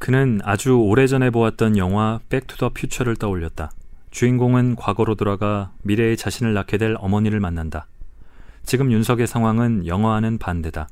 그는 0.04 0.40
아주 0.44 0.76
오래전에 0.76 1.30
보았던 1.30 1.78
영화 1.78 2.20
Back 2.28 2.48
to 2.48 2.58
the 2.58 2.72
Future를 2.74 3.16
떠올렸다. 3.16 3.70
주인공은 4.10 4.76
과거로 4.76 5.14
돌아가 5.14 5.72
미래의 5.80 6.18
자신을 6.18 6.52
낳게 6.52 6.76
될 6.76 6.94
어머니를 6.98 7.40
만난다. 7.40 7.86
지금 8.64 8.92
윤석의 8.92 9.26
상황은 9.26 9.86
영화와는 9.86 10.36
반대다. 10.36 10.88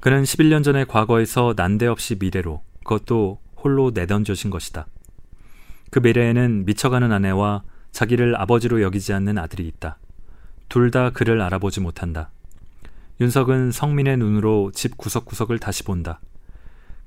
그는 0.00 0.24
11년 0.24 0.62
전의 0.62 0.84
과거에서 0.88 1.54
난데없이 1.56 2.18
미래로, 2.20 2.60
그것도 2.84 3.40
홀로 3.56 3.92
내던져진 3.94 4.50
것이다. 4.50 4.84
그 5.90 6.00
미래에는 6.00 6.66
미쳐가는 6.66 7.10
아내와 7.10 7.62
자기를 7.92 8.38
아버지로 8.38 8.82
여기지 8.82 9.14
않는 9.14 9.38
아들이 9.38 9.66
있다. 9.68 9.96
둘 10.68 10.90
다 10.90 11.08
그를 11.08 11.40
알아보지 11.40 11.80
못한다. 11.80 12.30
윤석은 13.22 13.72
성민의 13.72 14.18
눈으로 14.18 14.70
집 14.74 14.98
구석구석을 14.98 15.60
다시 15.60 15.82
본다. 15.82 16.20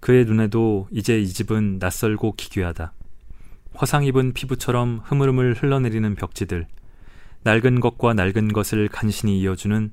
그의 0.04 0.26
눈에도 0.26 0.90
이제 0.92 1.18
이 1.18 1.30
집은 1.30 1.78
낯설고 1.80 2.34
기괴하다. 2.36 2.92
화상 3.74 4.04
입은 4.04 4.34
피부처럼 4.34 5.00
흐물흐물 5.02 5.54
흘러내리는 5.54 6.16
벽지들, 6.16 6.68
낡은 7.44 7.80
것과 7.80 8.14
낡은 8.14 8.52
것을 8.52 8.90
간신히 8.90 9.40
이어주는 9.40 9.92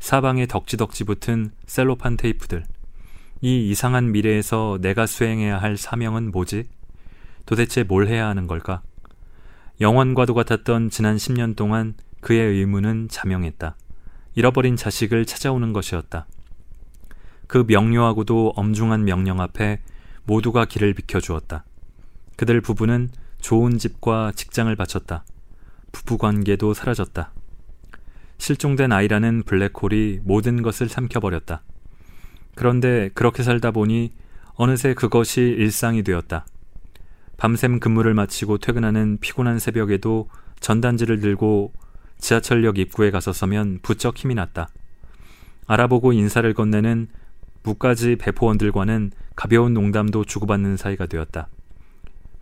사방에 0.00 0.46
덕지덕지 0.46 1.04
붙은 1.04 1.52
셀로판 1.66 2.16
테이프들. 2.16 2.64
이 3.40 3.70
이상한 3.70 4.10
미래에서 4.10 4.78
내가 4.80 5.06
수행해야 5.06 5.58
할 5.58 5.76
사명은 5.76 6.32
뭐지? 6.32 6.64
도대체 7.46 7.84
뭘 7.84 8.08
해야 8.08 8.26
하는 8.26 8.48
걸까? 8.48 8.82
영원과도 9.80 10.34
같았던 10.34 10.90
지난 10.90 11.14
10년 11.14 11.54
동안 11.54 11.94
그의 12.20 12.58
의무는 12.58 13.06
자명했다. 13.08 13.76
잃어버린 14.34 14.74
자식을 14.74 15.24
찾아오는 15.24 15.72
것이었다. 15.72 16.26
그 17.52 17.66
명료하고도 17.68 18.54
엄중한 18.56 19.04
명령 19.04 19.38
앞에 19.38 19.82
모두가 20.24 20.64
길을 20.64 20.94
비켜주었다. 20.94 21.66
그들 22.38 22.62
부부는 22.62 23.10
좋은 23.42 23.76
집과 23.76 24.32
직장을 24.34 24.74
바쳤다. 24.74 25.26
부부 25.92 26.16
관계도 26.16 26.72
사라졌다. 26.72 27.30
실종된 28.38 28.90
아이라는 28.90 29.42
블랙홀이 29.42 30.20
모든 30.24 30.62
것을 30.62 30.88
삼켜버렸다. 30.88 31.62
그런데 32.54 33.10
그렇게 33.12 33.42
살다 33.42 33.70
보니 33.70 34.12
어느새 34.54 34.94
그것이 34.94 35.42
일상이 35.42 36.02
되었다. 36.02 36.46
밤샘 37.36 37.80
근무를 37.80 38.14
마치고 38.14 38.56
퇴근하는 38.56 39.18
피곤한 39.20 39.58
새벽에도 39.58 40.30
전단지를 40.60 41.20
들고 41.20 41.74
지하철역 42.16 42.78
입구에 42.78 43.10
가서 43.10 43.34
서면 43.34 43.78
부쩍 43.82 44.16
힘이 44.16 44.36
났다. 44.36 44.70
알아보고 45.66 46.14
인사를 46.14 46.50
건네는 46.54 47.08
무까지 47.62 48.16
배포원들과는 48.16 49.12
가벼운 49.36 49.74
농담도 49.74 50.24
주고받는 50.24 50.76
사이가 50.76 51.06
되었다. 51.06 51.48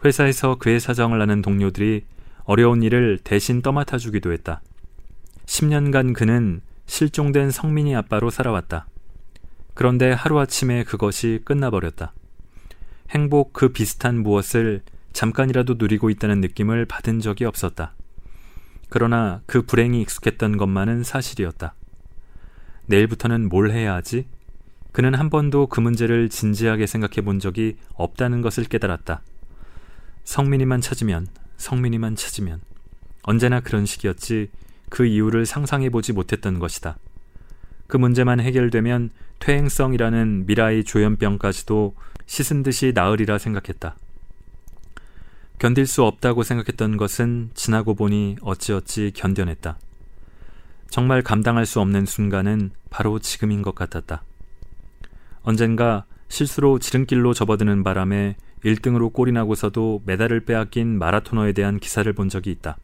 회사에서 0.05 0.57
그의 0.57 0.81
사정을 0.81 1.21
아는 1.21 1.43
동료들이 1.43 2.05
어려운 2.45 2.83
일을 2.83 3.19
대신 3.23 3.63
떠맡아 3.63 3.99
주기도 3.99 4.33
했다. 4.33 4.63
10년간 5.47 6.15
그는 6.15 6.63
실종된 6.87 7.51
성민이 7.51 7.95
아빠로 7.95 8.31
살아왔다. 8.31 8.87
그런데 9.75 10.13
하루아침에 10.13 10.85
그것이 10.85 11.41
끝나버렸다. 11.45 12.13
행복 13.11 13.53
그 13.53 13.71
비슷한 13.71 14.23
무엇을 14.23 14.83
잠깐이라도 15.13 15.75
누리고 15.79 16.11
있다는 16.11 16.41
느낌을 16.41 16.87
받은 16.87 17.21
적이 17.21 17.45
없었다. 17.45 17.95
그러나 18.89 19.41
그 19.47 19.63
불행이 19.63 20.01
익숙했던 20.03 20.57
것만은 20.57 21.03
사실이었다. 21.05 21.75
내일부터는 22.87 23.49
뭘 23.49 23.71
해야 23.71 23.95
하지? 23.95 24.27
그는 24.93 25.15
한 25.15 25.31
번도 25.31 25.69
그 25.69 25.81
문제를 25.81 26.29
진지하게 26.29 26.87
생각해 26.87 27.23
본 27.23 27.39
적이 27.39 27.77
없다는 27.95 28.43
것을 28.43 28.65
깨달았다. 28.65 29.23
성민이만 30.25 30.81
찾으면, 30.81 31.29
성민이만 31.57 32.17
찾으면. 32.17 32.61
언제나 33.23 33.61
그런 33.61 33.87
식이었지 33.87 34.51
그 34.89 35.07
이유를 35.07 35.47
상상해 35.47 35.91
보지 35.91 36.13
못했던 36.13 36.59
것이다. 36.59 36.99
그 37.87 37.97
문제만 37.97 38.41
해결되면 38.41 39.11
퇴행성이라는 39.41 40.47
미라의 40.47 40.85
조현병까지도 40.85 41.95
씻은 42.27 42.63
듯이 42.63 42.93
나으리라 42.95 43.39
생각했다. 43.39 43.97
견딜 45.59 45.87
수 45.87 46.05
없다고 46.05 46.43
생각했던 46.43 46.97
것은 46.97 47.51
지나고 47.55 47.95
보니 47.95 48.37
어찌어찌 48.41 49.13
견뎌냈다. 49.15 49.79
정말 50.89 51.23
감당할 51.23 51.67
수 51.67 51.81
없는 51.81 52.07
순간은 52.07 52.71
바로 52.89 53.19
지금인 53.19 53.63
것 53.63 53.75
같았다. 53.75 54.23
언젠가 55.43 56.05
실수로 56.29 56.79
지름길로 56.79 57.35
접어드는 57.35 57.83
바람에 57.83 58.37
1등으로 58.65 59.13
꼴이 59.13 59.33
나고서도 59.33 60.03
메달을 60.05 60.45
빼앗긴 60.45 60.99
마라토너에 60.99 61.53
대한 61.53 61.79
기사를 61.79 62.11
본 62.13 62.29
적이 62.29 62.51
있다. 62.53 62.79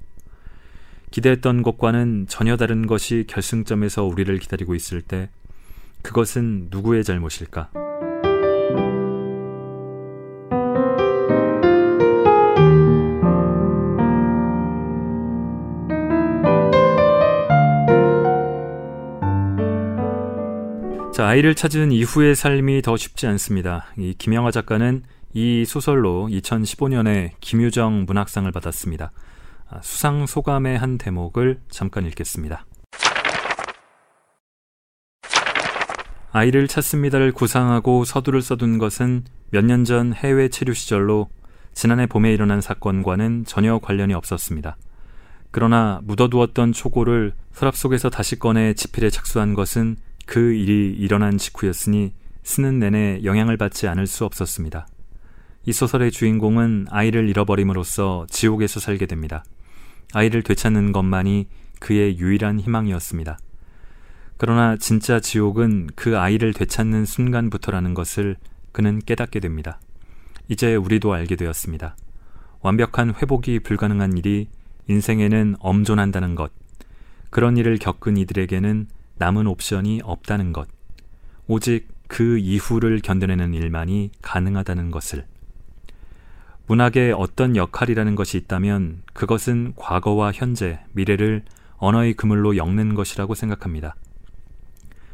기대했던 1.11 1.63
것과는 1.63 2.27
전혀 2.29 2.57
다른 2.57 2.87
것이 2.87 3.25
결승점에서 3.29 4.05
우리를 4.05 4.37
기다리고 4.39 4.75
있을 4.75 5.03
때 5.03 5.31
그것은 6.03 6.69
누구의 6.71 7.05
잘못일까? 7.05 7.86
자, 21.17 21.29
아이를 21.29 21.55
찾은 21.55 21.93
이후의 21.93 22.35
삶이 22.35 22.83
더 22.83 22.95
쉽지 22.99 23.27
않습니다. 23.27 23.87
이 23.97 24.13
김영하 24.19 24.51
작가는 24.51 25.03
이 25.33 25.65
소설로 25.65 26.29
2015년에 26.31 27.31
김유정 27.41 28.05
문학상을 28.07 28.53
받았습니다. 28.53 29.13
아, 29.71 29.81
수상 29.81 30.27
소감의 30.27 30.77
한 30.77 30.99
대목을 30.99 31.61
잠깐 31.71 32.05
읽겠습니다. 32.09 32.67
아이를 36.33 36.69
찾습니다를 36.69 37.33
구상하고 37.33 38.05
서두를 38.05 38.43
써둔 38.43 38.77
것은 38.77 39.25
몇 39.49 39.65
년 39.65 39.85
전 39.85 40.13
해외 40.13 40.51
체류 40.51 40.75
시절로 40.75 41.31
지난해 41.73 42.07
봄에 42.07 42.31
일어난 42.35 42.61
사건과는 42.61 43.47
전혀 43.47 43.79
관련이 43.79 44.13
없었습니다. 44.13 44.77
그러나 45.51 45.99
묻어두었던 46.05 46.73
초고를 46.75 47.33
서랍 47.53 47.75
속에서 47.75 48.11
다시 48.11 48.39
꺼내 48.39 48.75
지필에 48.75 49.09
착수한 49.09 49.55
것은 49.55 49.97
그 50.27 50.53
일이 50.53 50.93
일어난 50.93 51.39
직후였으니 51.39 52.13
쓰는 52.43 52.79
내내 52.79 53.21
영향을 53.25 53.57
받지 53.57 53.89
않을 53.89 54.07
수 54.07 54.25
없었습니다. 54.25 54.87
이 55.65 55.73
소설의 55.73 56.13
주인공은 56.13 56.87
아이를 56.91 57.29
잃어버림으로써 57.29 58.27
지옥에서 58.29 58.79
살게 58.79 59.07
됩니다. 59.07 59.45
아이를 60.13 60.43
되찾는 60.43 60.93
것만이 60.93 61.49
그의 61.81 62.19
유일한 62.19 62.61
희망이었습니다. 62.61 63.39
그러나 64.37 64.77
진짜 64.77 65.19
지옥은 65.19 65.89
그 65.95 66.19
아이를 66.19 66.53
되찾는 66.53 67.07
순간부터라는 67.07 67.95
것을 67.95 68.37
그는 68.73 69.01
깨닫게 69.01 69.41
됩니다. 69.41 69.81
이제 70.49 70.75
우리도 70.75 71.13
알게 71.13 71.37
되었습니다. 71.37 71.97
완벽한 72.61 73.15
회복이 73.15 73.61
불가능한 73.61 74.19
일이 74.19 74.49
인생에는 74.89 75.57
엄존한다는 75.59 76.35
것. 76.35 76.53
그런 77.31 77.57
일을 77.57 77.79
겪은 77.79 78.17
이들에게는 78.17 78.89
남은 79.19 79.47
옵션이 79.47 80.01
없다는 80.05 80.53
것. 80.53 80.69
오직 81.47 81.89
그 82.09 82.39
이후를 82.39 83.01
견뎌내는 83.01 83.55
일만이 83.55 84.11
가능하다는 84.23 84.91
것을. 84.91 85.27
문학의 86.67 87.13
어떤 87.13 87.57
역할이라는 87.57 88.15
것이 88.17 88.37
있다면 88.39 89.03
그것은 89.13 89.75
과거와 89.77 90.33
현재, 90.33 90.81
미래를 90.93 91.45
언어의 91.77 92.15
그물로 92.15 92.57
엮는 92.57 92.95
것이라고 92.95 93.35
생각합니다. 93.35 93.95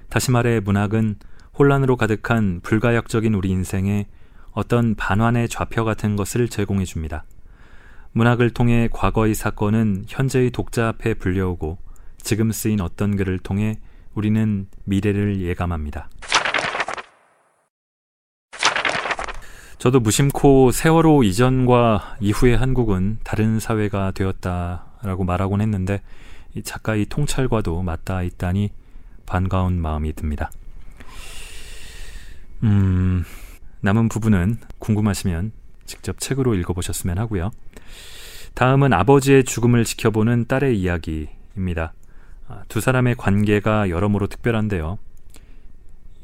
다시 0.09 0.30
말해 0.30 0.61
문학은 0.61 1.16
혼란으로 1.59 1.96
가득한 1.96 2.61
불가역적인 2.62 3.34
우리 3.34 3.50
인생에 3.50 4.07
어떤 4.53 4.94
반환의 4.94 5.48
좌표 5.48 5.84
같은 5.84 6.16
것을 6.16 6.48
제공해 6.48 6.84
줍니다. 6.84 7.24
문학을 8.12 8.50
통해 8.50 8.88
과거의 8.90 9.34
사건은 9.34 10.05
현재의 10.07 10.50
독자 10.50 10.88
앞에 10.88 11.14
불려오고 11.14 11.78
지금 12.18 12.53
쓰인 12.53 12.80
어떤 12.80 13.16
글을 13.16 13.38
통해 13.38 13.78
우리는 14.14 14.66
미래를 14.84 15.40
예감합니다. 15.40 16.08
저도 19.78 19.98
무심코 19.98 20.70
세월호 20.70 21.24
이전과 21.24 22.18
이후의 22.20 22.56
한국은 22.56 23.18
다른 23.24 23.58
사회가 23.58 24.12
되었다라고 24.12 25.24
말하곤 25.24 25.60
했는데 25.60 26.02
이 26.54 26.62
작가의 26.62 27.06
통찰과도 27.06 27.82
맞닿아 27.82 28.22
있다니 28.22 28.70
반가운 29.26 29.80
마음이 29.80 30.12
듭니다. 30.12 30.52
음, 32.62 33.24
남은 33.80 34.08
부분은 34.08 34.58
궁금하시면 34.78 35.50
직접 35.84 36.20
책으로 36.20 36.54
읽어보셨으면 36.54 37.18
하고요. 37.18 37.50
다음은 38.54 38.92
아버지의 38.92 39.44
죽음을 39.44 39.84
지켜보는 39.84 40.46
딸의 40.46 40.78
이야기입니다. 40.78 41.92
아, 42.53 42.64
두 42.68 42.82
사람의 42.82 43.14
관계가 43.16 43.88
여러모로 43.88 44.26
특별한데요. 44.26 44.98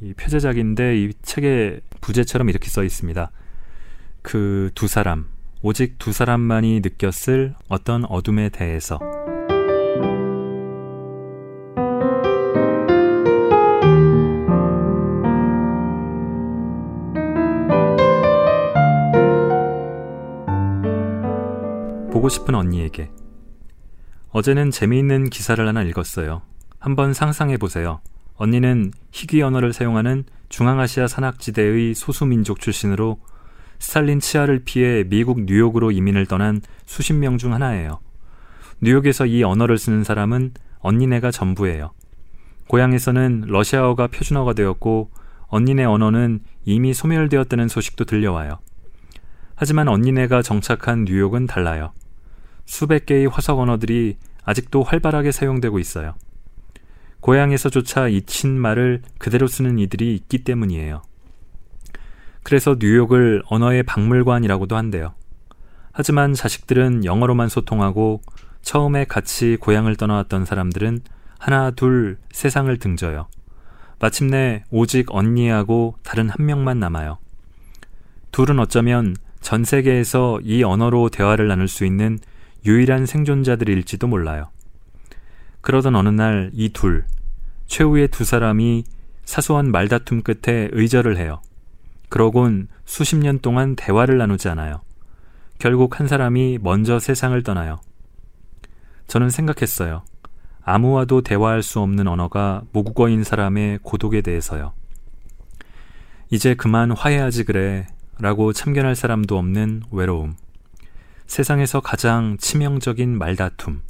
이 0.03 0.13
표제작인데 0.13 0.99
이 0.99 1.13
책의 1.23 1.81
부제처럼 2.03 2.51
이렇게 2.51 2.69
써 2.69 2.85
있습니다. 2.85 3.31
그 4.23 4.71
두 4.75 4.87
사람, 4.89 5.27
오직 5.63 5.99
두 5.99 6.13
사람만이 6.13 6.81
느꼈을 6.81 7.55
어떤 7.69 8.05
어둠에 8.05 8.51
대해서. 8.51 8.99
보고 22.13 22.29
싶은 22.29 22.55
언니에게. 22.55 23.11
어제는 24.39 24.71
재미있는 24.71 25.31
기사를 25.31 25.67
하나 25.67 25.83
읽었어요. 25.83 26.43
한번 26.79 27.13
상상해 27.13 27.57
보세요. 27.57 27.99
언니는 28.37 28.93
희귀 29.11 29.43
언어를 29.43 29.73
사용하는 29.73 30.27
중앙아시아 30.49 31.09
산악지대의 31.09 31.97
소수민족 31.97 32.61
출신으로 32.61 33.19
스탈린 33.81 34.21
치하를 34.21 34.63
피해 34.65 35.03
미국 35.03 35.43
뉴욕으로 35.43 35.91
이민을 35.91 36.27
떠난 36.27 36.61
수십 36.87 37.15
명 37.15 37.37
중 37.37 37.53
하나예요. 37.53 37.99
뉴욕에서 38.81 39.27
이 39.27 39.43
언어를 39.43 39.77
쓰는 39.77 40.05
사람은 40.05 40.53
언니네가 40.79 41.33
전부예요. 41.33 41.91
고향에서는 42.69 43.47
러시아어가 43.49 44.07
표준어가 44.07 44.53
되었고 44.53 45.11
언니네 45.49 45.85
언어는 45.85 46.43
이미 46.65 46.95
소멸되었다는 46.95 47.67
소식도 47.67 48.05
들려와요. 48.05 48.61
하지만 49.57 49.89
언니네가 49.89 50.43
정착한 50.43 51.07
뉴욕은 51.07 51.49
달라요. 51.49 51.91
수백 52.67 53.07
개의 53.07 53.27
화석 53.27 53.59
언어들이 53.59 54.17
아직도 54.49 54.83
활발하게 54.83 55.31
사용되고 55.31 55.79
있어요. 55.79 56.15
고향에서조차 57.21 58.09
잊힌 58.09 58.59
말을 58.59 59.03
그대로 59.19 59.47
쓰는 59.47 59.79
이들이 59.79 60.15
있기 60.15 60.39
때문이에요. 60.39 61.03
그래서 62.45 62.77
뉴욕을 62.81 63.43
언어의 63.45 63.83
박물관이라고도 63.83 64.75
한대요. 64.75 65.13
하지만 65.93 66.33
자식들은 66.33 67.05
영어로만 67.05 67.51
소통하고 67.51 68.23
처음에 68.63 69.05
같이 69.05 69.59
고향을 69.61 69.97
떠나왔던 69.97 70.47
사람들은 70.47 71.01
하나 71.39 71.71
둘 71.71 72.17
세상을 72.33 72.75
등져요. 72.79 73.29
마침내 73.99 74.65
오직 74.71 75.15
언니하고 75.15 75.97
다른 76.03 76.31
한 76.31 76.47
명만 76.47 76.81
남아요. 76.81 77.19
둘은 78.33 78.59
어쩌면 78.61 79.15
전 79.43 79.65
세계에서 79.65 80.41
이 80.43 80.63
언어로 80.63 81.11
대화를 81.11 81.49
나눌 81.49 81.69
수 81.69 81.85
있는 81.85 82.19
유일한 82.65 83.07
생존자들일지도 83.07 84.07
몰라요. 84.07 84.51
그러던 85.61 85.97
어느 85.97 86.09
날 86.09 86.51
이 86.53 86.71
둘, 86.71 87.05
최후의 87.67 88.09
두 88.09 88.25
사람이 88.25 88.85
사소한 89.25 89.71
말다툼 89.71 90.23
끝에 90.23 90.69
의절을 90.73 91.19
해요. 91.19 91.43
그러곤 92.09 92.69
수십 92.85 93.17
년 93.17 93.39
동안 93.41 93.77
대화를 93.77 94.17
나누지 94.19 94.49
않아요. 94.49 94.81
결국 95.59 96.01
한 96.01 96.09
사람이 96.09 96.59
먼저 96.63 96.99
세상을 96.99 97.41
떠나요. 97.43 97.81
저는 99.07 99.31
생각했어요. 99.31 100.05
아무와도 100.63 101.23
대화할 101.23 101.63
수 101.63 101.81
없는 101.81 102.07
언어가 102.09 102.63
모국어인 102.73 103.25
사람의 103.25 103.81
고독에 103.83 104.21
대해서요. 104.21 104.73
이제 106.31 106.55
그만 106.55 106.91
화해하지 106.91 107.45
그래 107.45 107.87
라고 108.19 108.53
참견할 108.53 108.95
사람도 108.95 109.37
없는 109.39 109.83
외로움. 109.91 110.37
세상에서 111.29 111.81
가장 111.81 112.37
치명적인 112.39 113.17
말다툼. 113.17 113.83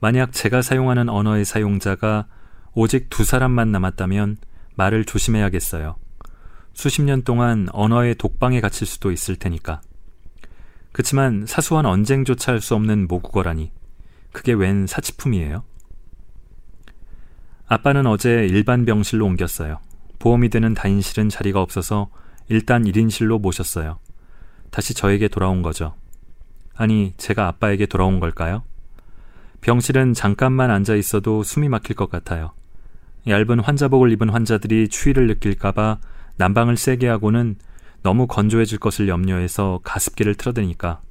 만약 0.00 0.32
제가 0.32 0.62
사용하는 0.62 1.10
언어의 1.10 1.44
사용자가 1.44 2.26
오직 2.72 3.10
두 3.10 3.22
사람만 3.22 3.70
남았다면 3.70 4.38
말을 4.76 5.04
조심해야겠어요. 5.04 5.96
수십 6.72 7.02
년 7.02 7.22
동안 7.22 7.68
언어의 7.72 8.14
독방에 8.14 8.60
갇힐 8.60 8.86
수도 8.86 9.12
있을 9.12 9.36
테니까. 9.36 9.82
그치만 10.92 11.44
사소한 11.46 11.84
언쟁조차 11.84 12.52
할 12.52 12.60
수 12.60 12.74
없는 12.74 13.06
모국어라니. 13.06 13.70
그게 14.32 14.52
웬 14.52 14.86
사치품이에요? 14.86 15.64
아빠는 17.66 18.06
어제 18.06 18.46
일반 18.46 18.84
병실로 18.86 19.26
옮겼어요. 19.26 19.78
보험이 20.18 20.48
되는 20.48 20.72
다인실은 20.72 21.28
자리가 21.28 21.60
없어서 21.60 22.10
일단 22.48 22.84
1인실로 22.84 23.38
모셨어요. 23.40 23.98
다시 24.70 24.94
저에게 24.94 25.28
돌아온 25.28 25.62
거죠. 25.62 25.94
아니, 26.74 27.12
제가 27.16 27.46
아빠에게 27.48 27.86
돌아온 27.86 28.20
걸까요? 28.20 28.62
병실은 29.60 30.14
잠깐만 30.14 30.70
앉아 30.70 30.94
있어도 30.94 31.42
숨이 31.42 31.68
막힐 31.68 31.94
것 31.96 32.10
같아요. 32.10 32.52
얇은 33.26 33.60
환자복을 33.60 34.10
입은 34.12 34.30
환자들이 34.30 34.88
추위를 34.88 35.26
느낄까봐 35.26 35.98
난방을 36.36 36.76
세게 36.78 37.06
하고는 37.08 37.56
너무 38.02 38.26
건조해질 38.26 38.78
것을 38.78 39.08
염려해서 39.08 39.80
가습기를 39.84 40.36
틀어대니까 40.36 41.02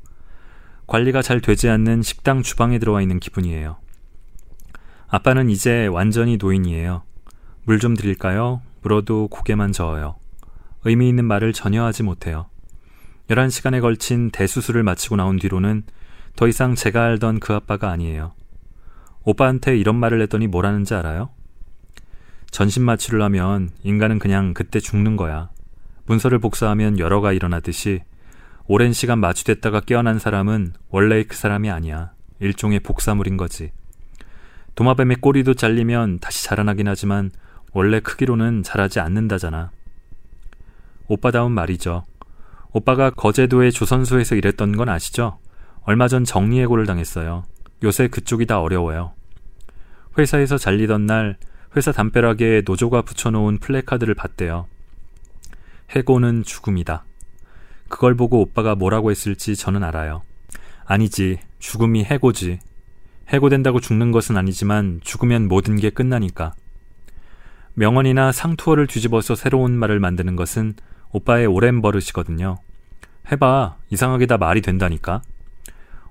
관리가 0.88 1.22
잘 1.22 1.39
되지 1.39 1.70
않는 1.70 2.01
식당 2.01 2.41
주방에 2.41 2.80
들어와 2.80 3.03
있는 3.03 3.20
기분이에요. 3.20 3.78
아빠는 5.07 5.49
이제 5.51 5.86
완전히 5.86 6.38
노인이에요. 6.38 7.03
물 7.66 7.78
좀 7.78 7.95
드릴까요? 7.95 8.62
물어도 8.82 9.28
고개만 9.28 9.72
저어요. 9.72 10.16
의미 10.86 11.10
있는 11.10 11.26
말을 11.26 11.53
전혀 11.53 11.84
하지 11.84 12.01
못해요. 12.01 12.47
11시간에 13.30 13.80
걸친 13.80 14.32
대수술을 14.32 14.84
마치고 14.84 15.16
나온 15.16 15.38
뒤로는 15.38 15.84
더 16.36 16.48
이상 16.48 16.74
제가 16.74 17.04
알던 17.04 17.40
그 17.40 17.54
아빠가 17.54 17.92
아니에요. 17.92 18.34
오빠한테 19.24 19.78
이런 19.78 19.96
말을 19.98 20.22
했더니 20.24 20.48
뭐라는지 20.48 20.96
알아요? 20.96 21.30
전신 22.50 22.84
마취를 22.84 23.22
하면 23.22 23.70
인간은 23.84 24.18
그냥 24.18 24.56
그때 24.56 24.80
죽는 24.80 25.16
거야. 25.16 25.50
문서를 26.08 26.40
복사하면 26.40 26.98
열어가 26.98 27.34
일어나듯이 27.34 28.02
오랜 28.66 28.94
시간 28.94 29.20
마취됐다가 29.20 29.82
깨어난 29.82 30.18
사람은 30.18 30.74
원래 30.90 31.24
그 31.24 31.36
사람이 31.36 31.70
아니야. 31.70 32.14
일종의 32.40 32.80
복사물인 32.80 33.38
거지. 33.38 33.72
도마뱀의 34.74 35.18
꼬리도 35.18 35.54
잘리면 35.54 36.20
다시 36.20 36.46
자라나긴 36.46 36.88
하지만 36.88 37.30
원래 37.74 38.00
크기로는 38.00 38.64
자라지 38.64 39.00
않는다잖아. 39.00 39.72
오빠다운 41.08 41.52
말이죠. 41.52 42.06
오빠가 42.72 43.10
거제도의 43.10 43.72
조선소에서 43.72 44.36
일했던 44.36 44.78
건 44.78 44.90
아시죠? 44.90 45.40
얼마 45.84 46.08
전 46.08 46.24
정리해고를 46.24 46.86
당했어요. 46.86 47.44
요새 47.84 48.08
그쪽이 48.08 48.46
다 48.46 48.62
어려워요. 48.62 49.14
회사에서 50.18 50.58
잘리던 50.58 51.06
날 51.06 51.38
회사 51.76 51.92
담벼락에 51.92 52.64
노조가 52.66 53.04
붙여놓은 53.04 53.60
플래카드를 53.60 54.14
봤대요. 54.14 54.68
해고는 55.92 56.44
죽음이다. 56.44 57.06
그걸 57.88 58.16
보고 58.16 58.42
오빠가 58.42 58.76
뭐라고 58.76 59.10
했을지 59.10 59.56
저는 59.56 59.84
알아요. 59.84 60.22
아니지, 60.86 61.40
죽음이 61.58 62.04
해고지. 62.04 62.60
해고된다고 63.30 63.80
죽는 63.80 64.12
것은 64.12 64.38
아니지만 64.38 65.00
죽으면 65.04 65.48
모든 65.48 65.76
게 65.76 65.90
끝나니까. 65.90 66.54
명언이나 67.74 68.32
상투어를 68.32 68.88
뒤집어서 68.88 69.36
새로운 69.36 69.72
말을 69.74 70.00
만드는 70.00 70.36
것은 70.36 70.76
오빠의 71.12 71.47
오랜 71.47 71.82
버릇이거든요. 71.82 72.57
해봐. 73.32 73.78
이상하게 73.89 74.26
다 74.26 74.38
말이 74.38 74.62
된다니까. 74.62 75.22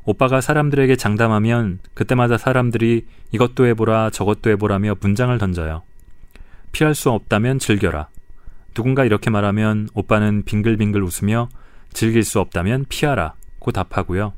오빠가 0.04 0.40
사람들에게 0.40 0.96
장담하면 0.96 1.80
그때마다 1.94 2.38
사람들이 2.38 3.06
이것도 3.32 3.66
해보라 3.66 4.10
저것도 4.10 4.50
해보라며 4.50 4.96
문장을 5.00 5.36
던져요. 5.36 5.82
피할 6.72 6.94
수 6.94 7.10
없다면 7.10 7.58
즐겨라. 7.58 8.08
누군가 8.74 9.04
이렇게 9.04 9.28
말하면 9.30 9.88
오빠는 9.94 10.44
빙글빙글 10.44 11.02
웃으며 11.02 11.48
즐길 11.92 12.22
수 12.24 12.40
없다면 12.40 12.86
피하라. 12.88 13.34
고 13.58 13.72
답하고요. 13.72 14.32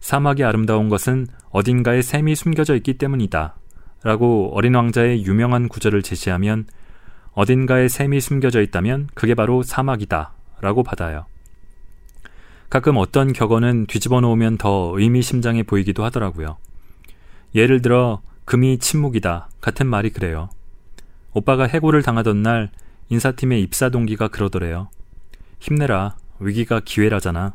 사막이 0.00 0.42
아름다운 0.42 0.88
것은 0.88 1.28
어딘가에 1.50 2.02
샘이 2.02 2.34
숨겨져 2.34 2.74
있기 2.76 2.94
때문이다. 2.94 3.54
라고 4.02 4.50
어린 4.54 4.74
왕자의 4.74 5.24
유명한 5.24 5.68
구절을 5.68 6.02
제시하면 6.02 6.66
어딘가에 7.34 7.88
샘이 7.88 8.20
숨겨져 8.20 8.60
있다면 8.60 9.08
그게 9.14 9.34
바로 9.34 9.62
사막이다. 9.62 10.32
라고 10.60 10.82
받아요. 10.82 11.26
가끔 12.70 12.96
어떤 12.96 13.32
격언은 13.32 13.86
뒤집어 13.86 14.20
놓으면 14.20 14.58
더 14.58 14.92
의미심장해 14.94 15.64
보이기도 15.64 16.04
하더라고요. 16.04 16.56
예를 17.54 17.82
들어, 17.82 18.22
금이 18.44 18.78
침묵이다. 18.78 19.48
같은 19.60 19.86
말이 19.86 20.10
그래요. 20.10 20.48
오빠가 21.34 21.64
해고를 21.64 22.02
당하던 22.02 22.42
날 22.42 22.70
인사팀의 23.08 23.62
입사 23.62 23.88
동기가 23.90 24.28
그러더래요. 24.28 24.88
힘내라. 25.60 26.16
위기가 26.40 26.80
기회라잖아. 26.80 27.54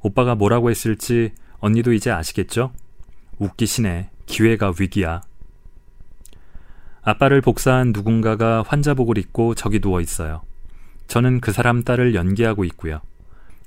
오빠가 0.00 0.34
뭐라고 0.34 0.70
했을지 0.70 1.32
언니도 1.58 1.92
이제 1.92 2.10
아시겠죠? 2.10 2.72
웃기시네. 3.38 4.10
기회가 4.26 4.72
위기야. 4.78 5.22
아빠를 7.08 7.40
복사한 7.40 7.92
누군가가 7.94 8.64
환자복을 8.66 9.16
입고 9.16 9.54
저기 9.54 9.78
누워 9.78 10.00
있어요. 10.00 10.42
저는 11.06 11.40
그 11.40 11.52
사람 11.52 11.84
딸을 11.84 12.16
연기하고 12.16 12.64
있고요. 12.64 13.00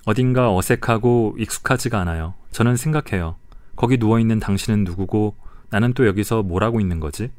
어딘가 0.03 0.53
어색하고 0.53 1.37
익숙하지가 1.39 2.01
않아요. 2.01 2.33
저는 2.51 2.75
생각해요. 2.75 3.37
거기 3.77 3.95
누워있는 3.97 4.41
당신은 4.41 4.83
누구고 4.83 5.37
나는 5.69 5.93
또 5.93 6.05
여기서 6.05 6.43
뭘 6.43 6.65
하고 6.65 6.81
있는 6.81 6.99
거지? 6.99 7.31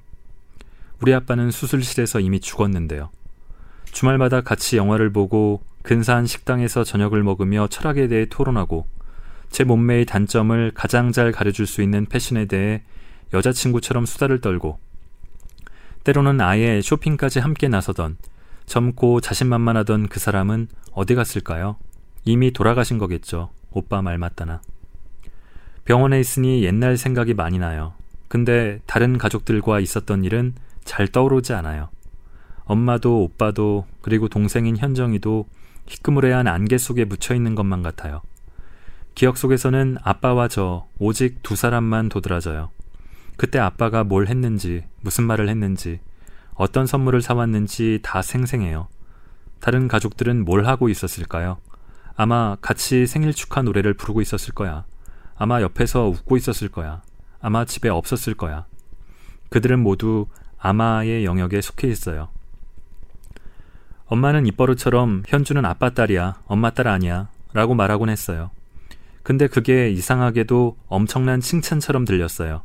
우리 1.02 1.12
아빠는 1.12 1.50
수술실에서 1.50 2.20
이미 2.20 2.40
죽었는데요. 2.40 3.10
주말마다 3.84 4.40
같이 4.40 4.78
영화를 4.78 5.12
보고 5.12 5.60
근사한 5.82 6.24
식당에서 6.24 6.82
저녁을 6.82 7.22
먹으며 7.22 7.66
철학에 7.68 8.08
대해 8.08 8.24
토론하고 8.24 8.86
제 9.50 9.64
몸매의 9.64 10.06
단점을 10.06 10.70
가장 10.74 11.12
잘 11.12 11.30
가려줄 11.30 11.66
수 11.66 11.82
있는 11.82 12.06
패션에 12.06 12.46
대해 12.46 12.84
여자친구처럼 13.34 14.06
수다를 14.06 14.40
떨고 14.40 14.78
때로는 16.04 16.40
아예 16.40 16.80
쇼핑까지 16.80 17.40
함께 17.40 17.68
나서던 17.68 18.16
젊고 18.66 19.20
자신만만하던 19.20 20.08
그 20.08 20.20
사람은 20.20 20.68
어디 20.92 21.14
갔을까요? 21.14 21.76
이미 22.24 22.52
돌아가신 22.52 22.98
거겠죠. 22.98 23.50
오빠 23.70 24.02
말 24.02 24.18
맞다나. 24.18 24.60
병원에 25.84 26.20
있으니 26.20 26.62
옛날 26.64 26.96
생각이 26.96 27.34
많이 27.34 27.58
나요. 27.58 27.94
근데 28.28 28.80
다른 28.86 29.18
가족들과 29.18 29.80
있었던 29.80 30.24
일은 30.24 30.54
잘 30.84 31.08
떠오르지 31.08 31.52
않아요. 31.52 31.88
엄마도 32.64 33.24
오빠도 33.24 33.86
그리고 34.00 34.28
동생인 34.28 34.76
현정이도 34.76 35.46
희끄무레한 35.86 36.46
안개 36.46 36.78
속에 36.78 37.04
묻혀 37.04 37.34
있는 37.34 37.56
것만 37.56 37.82
같아요. 37.82 38.22
기억 39.16 39.36
속에서는 39.36 39.96
아빠와 40.02 40.46
저 40.46 40.86
오직 40.98 41.42
두 41.42 41.56
사람만 41.56 42.08
도드라져요. 42.08 42.70
그때 43.40 43.58
아빠가 43.58 44.04
뭘 44.04 44.26
했는지, 44.26 44.84
무슨 45.00 45.24
말을 45.24 45.48
했는지, 45.48 46.00
어떤 46.52 46.86
선물을 46.86 47.22
사왔는지 47.22 48.00
다 48.02 48.20
생생해요. 48.20 48.88
다른 49.60 49.88
가족들은 49.88 50.44
뭘 50.44 50.66
하고 50.66 50.90
있었을까요? 50.90 51.56
아마 52.16 52.58
같이 52.60 53.06
생일 53.06 53.32
축하 53.32 53.62
노래를 53.62 53.94
부르고 53.94 54.20
있었을 54.20 54.52
거야. 54.52 54.84
아마 55.36 55.62
옆에서 55.62 56.08
웃고 56.08 56.36
있었을 56.36 56.68
거야. 56.68 57.00
아마 57.40 57.64
집에 57.64 57.88
없었을 57.88 58.34
거야. 58.34 58.66
그들은 59.48 59.78
모두 59.78 60.26
아마의 60.58 61.24
영역에 61.24 61.62
속해 61.62 61.88
있어요. 61.88 62.28
엄마는 64.04 64.44
입버릇처럼 64.44 65.22
현주는 65.26 65.64
아빠 65.64 65.88
딸이야, 65.88 66.42
엄마 66.44 66.68
딸 66.68 66.88
아니야, 66.88 67.30
라고 67.54 67.72
말하곤 67.74 68.10
했어요. 68.10 68.50
근데 69.22 69.46
그게 69.46 69.88
이상하게도 69.88 70.76
엄청난 70.88 71.40
칭찬처럼 71.40 72.04
들렸어요. 72.04 72.64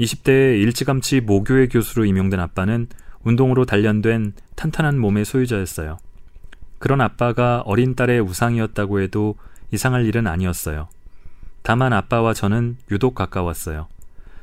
20대에 0.00 0.60
일찌감치 0.60 1.20
모교의 1.22 1.68
교수로 1.68 2.04
임용된 2.04 2.38
아빠는 2.40 2.88
운동으로 3.24 3.64
단련된 3.64 4.32
탄탄한 4.54 4.98
몸의 4.98 5.24
소유자였어요. 5.24 5.98
그런 6.78 7.00
아빠가 7.00 7.62
어린 7.66 7.94
딸의 7.96 8.20
우상이었다고 8.20 9.00
해도 9.00 9.34
이상할 9.72 10.06
일은 10.06 10.26
아니었어요. 10.26 10.88
다만 11.62 11.92
아빠와 11.92 12.34
저는 12.34 12.76
유독 12.90 13.14
가까웠어요. 13.14 13.88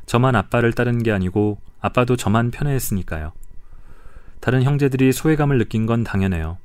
저만 0.05 0.35
아빠를 0.35 0.73
따른 0.73 1.01
게 1.01 1.11
아니고 1.11 1.59
아빠도 1.79 2.15
저만 2.15 2.51
편애했으니까요. 2.51 3.31
다른 4.41 4.61
형제들이 4.63 5.11
소외감을 5.13 5.57
느낀 5.57 5.85
건 5.85 6.03
당연해요. 6.03 6.57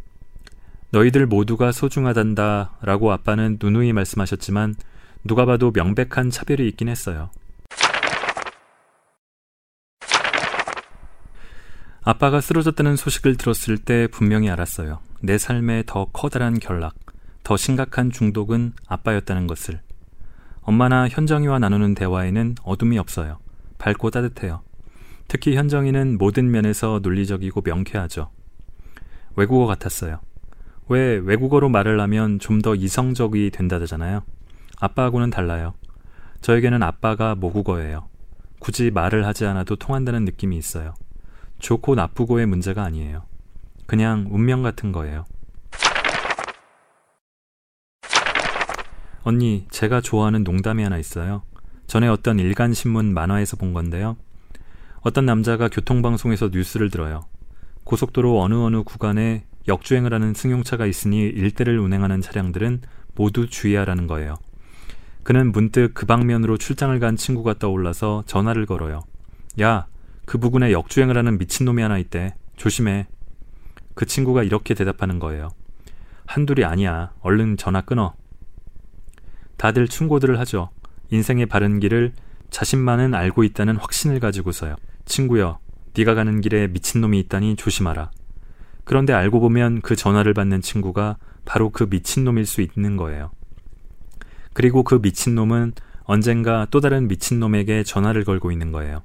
너희들 0.91 1.27
모두가 1.27 1.73
소중하단다 1.73 2.79
라고 2.83 3.13
아빠는 3.13 3.59
누누이 3.63 3.93
말씀하셨지만 3.93 4.75
누가 5.25 5.47
봐도 5.47 5.71
명백한 5.73 6.31
차별이 6.31 6.69
있긴 6.69 6.89
했어요. 6.89 7.31
아빠가 12.03 12.41
쓰러졌다는 12.41 12.97
소식을 12.97 13.37
들었을 13.37 13.77
때 13.77 14.07
분명히 14.07 14.49
알았어요. 14.49 15.01
내 15.21 15.37
삶의 15.37 15.85
더 15.87 16.07
커다란 16.07 16.59
결락, 16.59 16.95
더 17.43 17.57
심각한 17.57 18.11
중독은 18.11 18.73
아빠였다는 18.87 19.47
것을. 19.47 19.81
엄마나 20.63 21.09
현정이와 21.09 21.59
나누는 21.59 21.95
대화에는 21.95 22.57
어둠이 22.63 22.99
없어요. 22.99 23.39
밝고 23.79 24.11
따뜻해요. 24.11 24.63
특히 25.29 25.57
현정이는 25.57 26.17
모든 26.19 26.51
면에서 26.51 27.01
논리적이고 27.03 27.61
명쾌하죠. 27.65 28.31
외국어 29.37 29.67
같았어요. 29.67 30.21
왜 30.89 31.17
외국어로 31.23 31.69
말을 31.69 32.01
하면 32.01 32.39
좀 32.39 32.63
더 32.63 32.75
이성적이 32.75 33.51
된다잖아요. 33.51 34.23
아빠하고는 34.81 35.31
달라요. 35.31 35.75
저에게는 36.41 36.83
아빠가 36.83 37.35
모국어예요. 37.35 38.09
굳이 38.59 38.91
말을 38.91 39.27
하지 39.27 39.45
않아도 39.47 39.77
통한다는 39.77 40.25
느낌이 40.25 40.57
있어요. 40.57 40.95
좋고 41.61 41.95
나쁘고의 41.95 42.47
문제가 42.47 42.83
아니에요. 42.83 43.23
그냥 43.87 44.27
운명 44.31 44.63
같은 44.63 44.93
거예요. 44.93 45.25
언니, 49.23 49.67
제가 49.71 50.01
좋아하는 50.01 50.45
농담이 50.45 50.83
하나 50.83 50.99
있어요. 50.99 51.43
전에 51.87 52.09
어떤 52.09 52.39
일간신문 52.39 53.13
만화에서 53.13 53.57
본 53.57 53.75
건데요. 53.75 54.17
어떤 55.03 55.27
남자가 55.27 55.69
교통방송에서 55.69 56.51
뉴스를 56.53 56.91
들어요. 56.91 57.23
고속도로 57.85 58.41
어느 58.41 58.55
어느 58.55 58.83
구간에 58.83 59.45
역주행을 59.69 60.15
하는 60.15 60.35
승용차가 60.35 60.87
있으니 60.87 61.21
일대를 61.21 61.79
운행하는 61.79 62.21
차량들은 62.21 62.83
모두 63.15 63.49
주의하라는 63.49 64.07
거예요. 64.07 64.37
그는 65.23 65.53
문득 65.53 65.93
그 65.95 66.07
방면으로 66.07 66.57
출장을 66.57 66.99
간 66.99 67.17
친구가 67.17 67.55
떠올라서 67.59 68.25
전화를 68.27 68.67
걸어요. 68.67 69.03
야, 69.61 69.87
그 70.31 70.39
부근에 70.39 70.71
역주행을 70.71 71.17
하는 71.17 71.39
미친놈이 71.39 71.83
하나 71.83 71.99
있대. 71.99 72.37
조심해. 72.57 73.09
그 73.97 74.07
친구가 74.07 74.45
이렇게 74.45 74.75
대답하는 74.75 75.19
거예요. 75.19 75.49
한둘이 76.25 76.65
아니야. 76.65 77.13
얼른 77.21 77.57
전화 77.57 77.81
끊어. 77.81 78.15
다들 79.57 79.89
충고들을 79.89 80.39
하죠. 80.39 80.71
인생의 81.11 81.47
바른 81.47 81.81
길을 81.81 82.13
자신만은 82.49 83.13
알고 83.13 83.43
있다는 83.43 83.75
확신을 83.75 84.21
가지고서요. 84.21 84.77
친구여, 85.05 85.59
네가 85.99 86.15
가는 86.15 86.41
길에 86.41 86.69
미친놈이 86.69 87.19
있다니 87.19 87.57
조심하라. 87.57 88.13
그런데 88.85 89.13
알고 89.13 89.41
보면 89.41 89.81
그 89.81 89.97
전화를 89.97 90.33
받는 90.33 90.61
친구가 90.61 91.17
바로 91.45 91.71
그 91.71 91.89
미친놈일 91.91 92.47
수 92.47 92.61
있는 92.61 92.97
거예요. 92.97 93.33
그리고 94.53 94.85
그 94.85 95.01
미친놈은 95.03 95.73
언젠가 96.05 96.69
또 96.71 96.81
다른 96.81 97.09
미친놈에게 97.09 97.83
전화를 97.83 98.23
걸고 98.23 98.53
있는 98.53 98.71
거예요. 98.71 99.03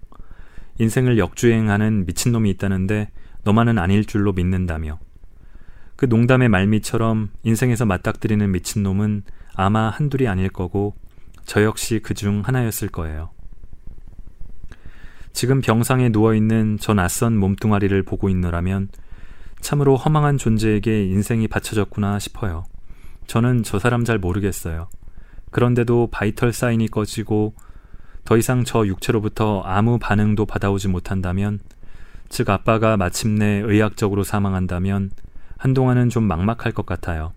인생을 0.79 1.17
역주행하는 1.17 2.05
미친놈이 2.05 2.49
있다는데 2.51 3.09
너만은 3.43 3.77
아닐 3.77 4.05
줄로 4.05 4.33
믿는다며. 4.33 4.99
그 5.95 6.05
농담의 6.05 6.49
말미처럼 6.49 7.29
인생에서 7.43 7.85
맞닥뜨리는 7.85 8.51
미친놈은 8.51 9.23
아마 9.55 9.89
한둘이 9.89 10.27
아닐 10.27 10.49
거고 10.49 10.95
저 11.45 11.63
역시 11.63 11.99
그 11.99 12.13
중 12.13 12.41
하나였을 12.43 12.89
거예요. 12.89 13.29
지금 15.31 15.61
병상에 15.61 16.09
누워있는 16.09 16.77
저 16.79 16.93
낯선 16.93 17.37
몸뚱아리를 17.37 18.03
보고 18.03 18.29
있노라면 18.29 18.89
참으로 19.59 19.95
허망한 19.95 20.37
존재에게 20.37 21.05
인생이 21.05 21.47
바쳐졌구나 21.47 22.19
싶어요. 22.19 22.63
저는 23.27 23.63
저 23.63 23.79
사람 23.79 24.05
잘 24.05 24.17
모르겠어요. 24.17 24.89
그런데도 25.51 26.09
바이털 26.11 26.53
사인이 26.53 26.87
꺼지고 26.89 27.53
더 28.25 28.37
이상 28.37 28.63
저 28.63 28.85
육체로부터 28.85 29.61
아무 29.61 29.97
반응도 29.99 30.45
받아오지 30.45 30.87
못한다면, 30.87 31.59
즉 32.27 32.49
아빠가 32.49 32.97
마침내 32.97 33.61
의학적으로 33.63 34.23
사망한다면 34.23 35.11
한동안은 35.57 36.09
좀 36.09 36.23
막막할 36.23 36.73
것 36.73 36.85
같아요. 36.85 37.33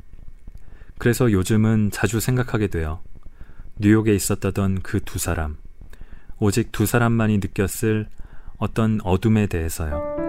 그래서 0.98 1.30
요즘은 1.30 1.90
자주 1.92 2.20
생각하게 2.20 2.68
돼요. 2.68 3.00
뉴욕에 3.78 4.14
있었다던 4.14 4.82
그 4.82 5.00
두 5.04 5.18
사람. 5.18 5.56
오직 6.38 6.72
두 6.72 6.86
사람만이 6.86 7.38
느꼈을 7.38 8.08
어떤 8.56 8.98
어둠에 9.04 9.46
대해서요. 9.46 10.27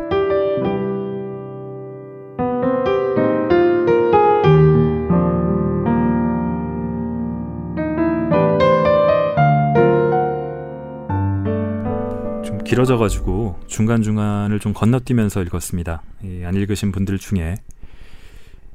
길어져가지고 12.79 13.59
중간중간을 13.67 14.59
좀 14.59 14.73
건너뛰면서 14.73 15.41
읽었습니다. 15.43 16.01
안 16.45 16.55
읽으신 16.55 16.91
분들 16.91 17.17
중에 17.17 17.55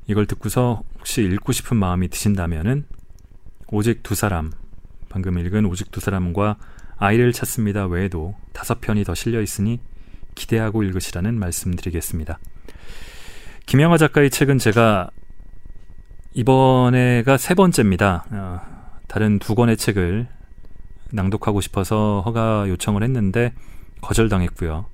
이걸 0.06 0.26
듣고서 0.26 0.82
혹시 0.98 1.22
읽고 1.22 1.52
싶은 1.52 1.76
마음이 1.76 2.08
드신다면은 2.08 2.84
오직 3.68 4.02
두 4.02 4.14
사람, 4.14 4.52
방금 5.08 5.38
읽은 5.38 5.64
오직 5.64 5.90
두 5.90 6.00
사람과 6.00 6.56
아이를 6.96 7.32
찾습니다 7.32 7.86
외에도 7.86 8.34
다섯 8.52 8.80
편이 8.80 9.04
더 9.04 9.14
실려 9.14 9.40
있으니 9.40 9.80
기대하고 10.34 10.82
읽으시라는 10.82 11.38
말씀드리겠습니다. 11.38 12.38
김영하 13.66 13.96
작가의 13.96 14.30
책은 14.30 14.58
제가 14.58 15.10
이번에가 16.34 17.38
세 17.38 17.54
번째입니다. 17.54 18.24
어, 18.30 18.60
다른 19.08 19.38
두 19.38 19.54
권의 19.54 19.76
책을 19.76 20.26
낭독하고 21.12 21.60
싶어서 21.60 22.22
허가 22.26 22.68
요청을 22.68 23.02
했는데 23.02 23.54
거절당했고요. 24.04 24.86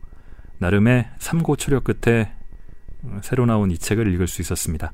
나름의 0.58 1.08
삼고 1.18 1.56
초려 1.56 1.80
끝에 1.80 2.32
새로 3.22 3.46
나온 3.46 3.70
이 3.70 3.78
책을 3.78 4.12
읽을 4.14 4.28
수 4.28 4.40
있었습니다. 4.42 4.92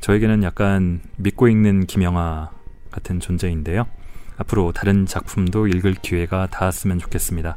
저에게는 0.00 0.42
약간 0.42 1.00
믿고 1.16 1.48
읽는 1.48 1.86
김영하 1.86 2.50
같은 2.90 3.20
존재인데요. 3.20 3.86
앞으로 4.38 4.72
다른 4.72 5.06
작품도 5.06 5.68
읽을 5.68 5.94
기회가 5.94 6.46
닿았으면 6.48 6.98
좋겠습니다. 6.98 7.56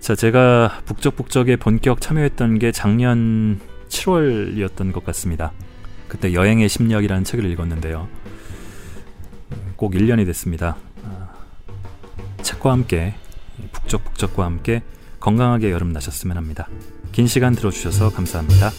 자, 0.00 0.14
제가 0.14 0.82
북적북적에 0.84 1.56
본격 1.56 2.00
참여했던 2.00 2.58
게 2.58 2.72
작년 2.72 3.60
7월이었던 3.88 4.92
것 4.92 5.04
같습니다. 5.04 5.52
그때 6.08 6.34
여행의 6.34 6.68
심리학이라는 6.68 7.24
책을 7.24 7.44
읽었는데요. 7.46 8.08
꼭 9.76 9.92
1년이 9.92 10.26
됐습니다. 10.26 10.76
아, 11.04 11.28
책과 12.42 12.72
함께, 12.72 13.14
북적북적과 13.82 14.44
함께 14.44 14.82
건강하게 15.20 15.70
여름 15.70 15.92
나셨으면 15.92 16.36
합니다. 16.36 16.68
긴 17.12 17.26
시간 17.26 17.54
들어주셔서 17.54 18.10
감사합니다. 18.10 18.70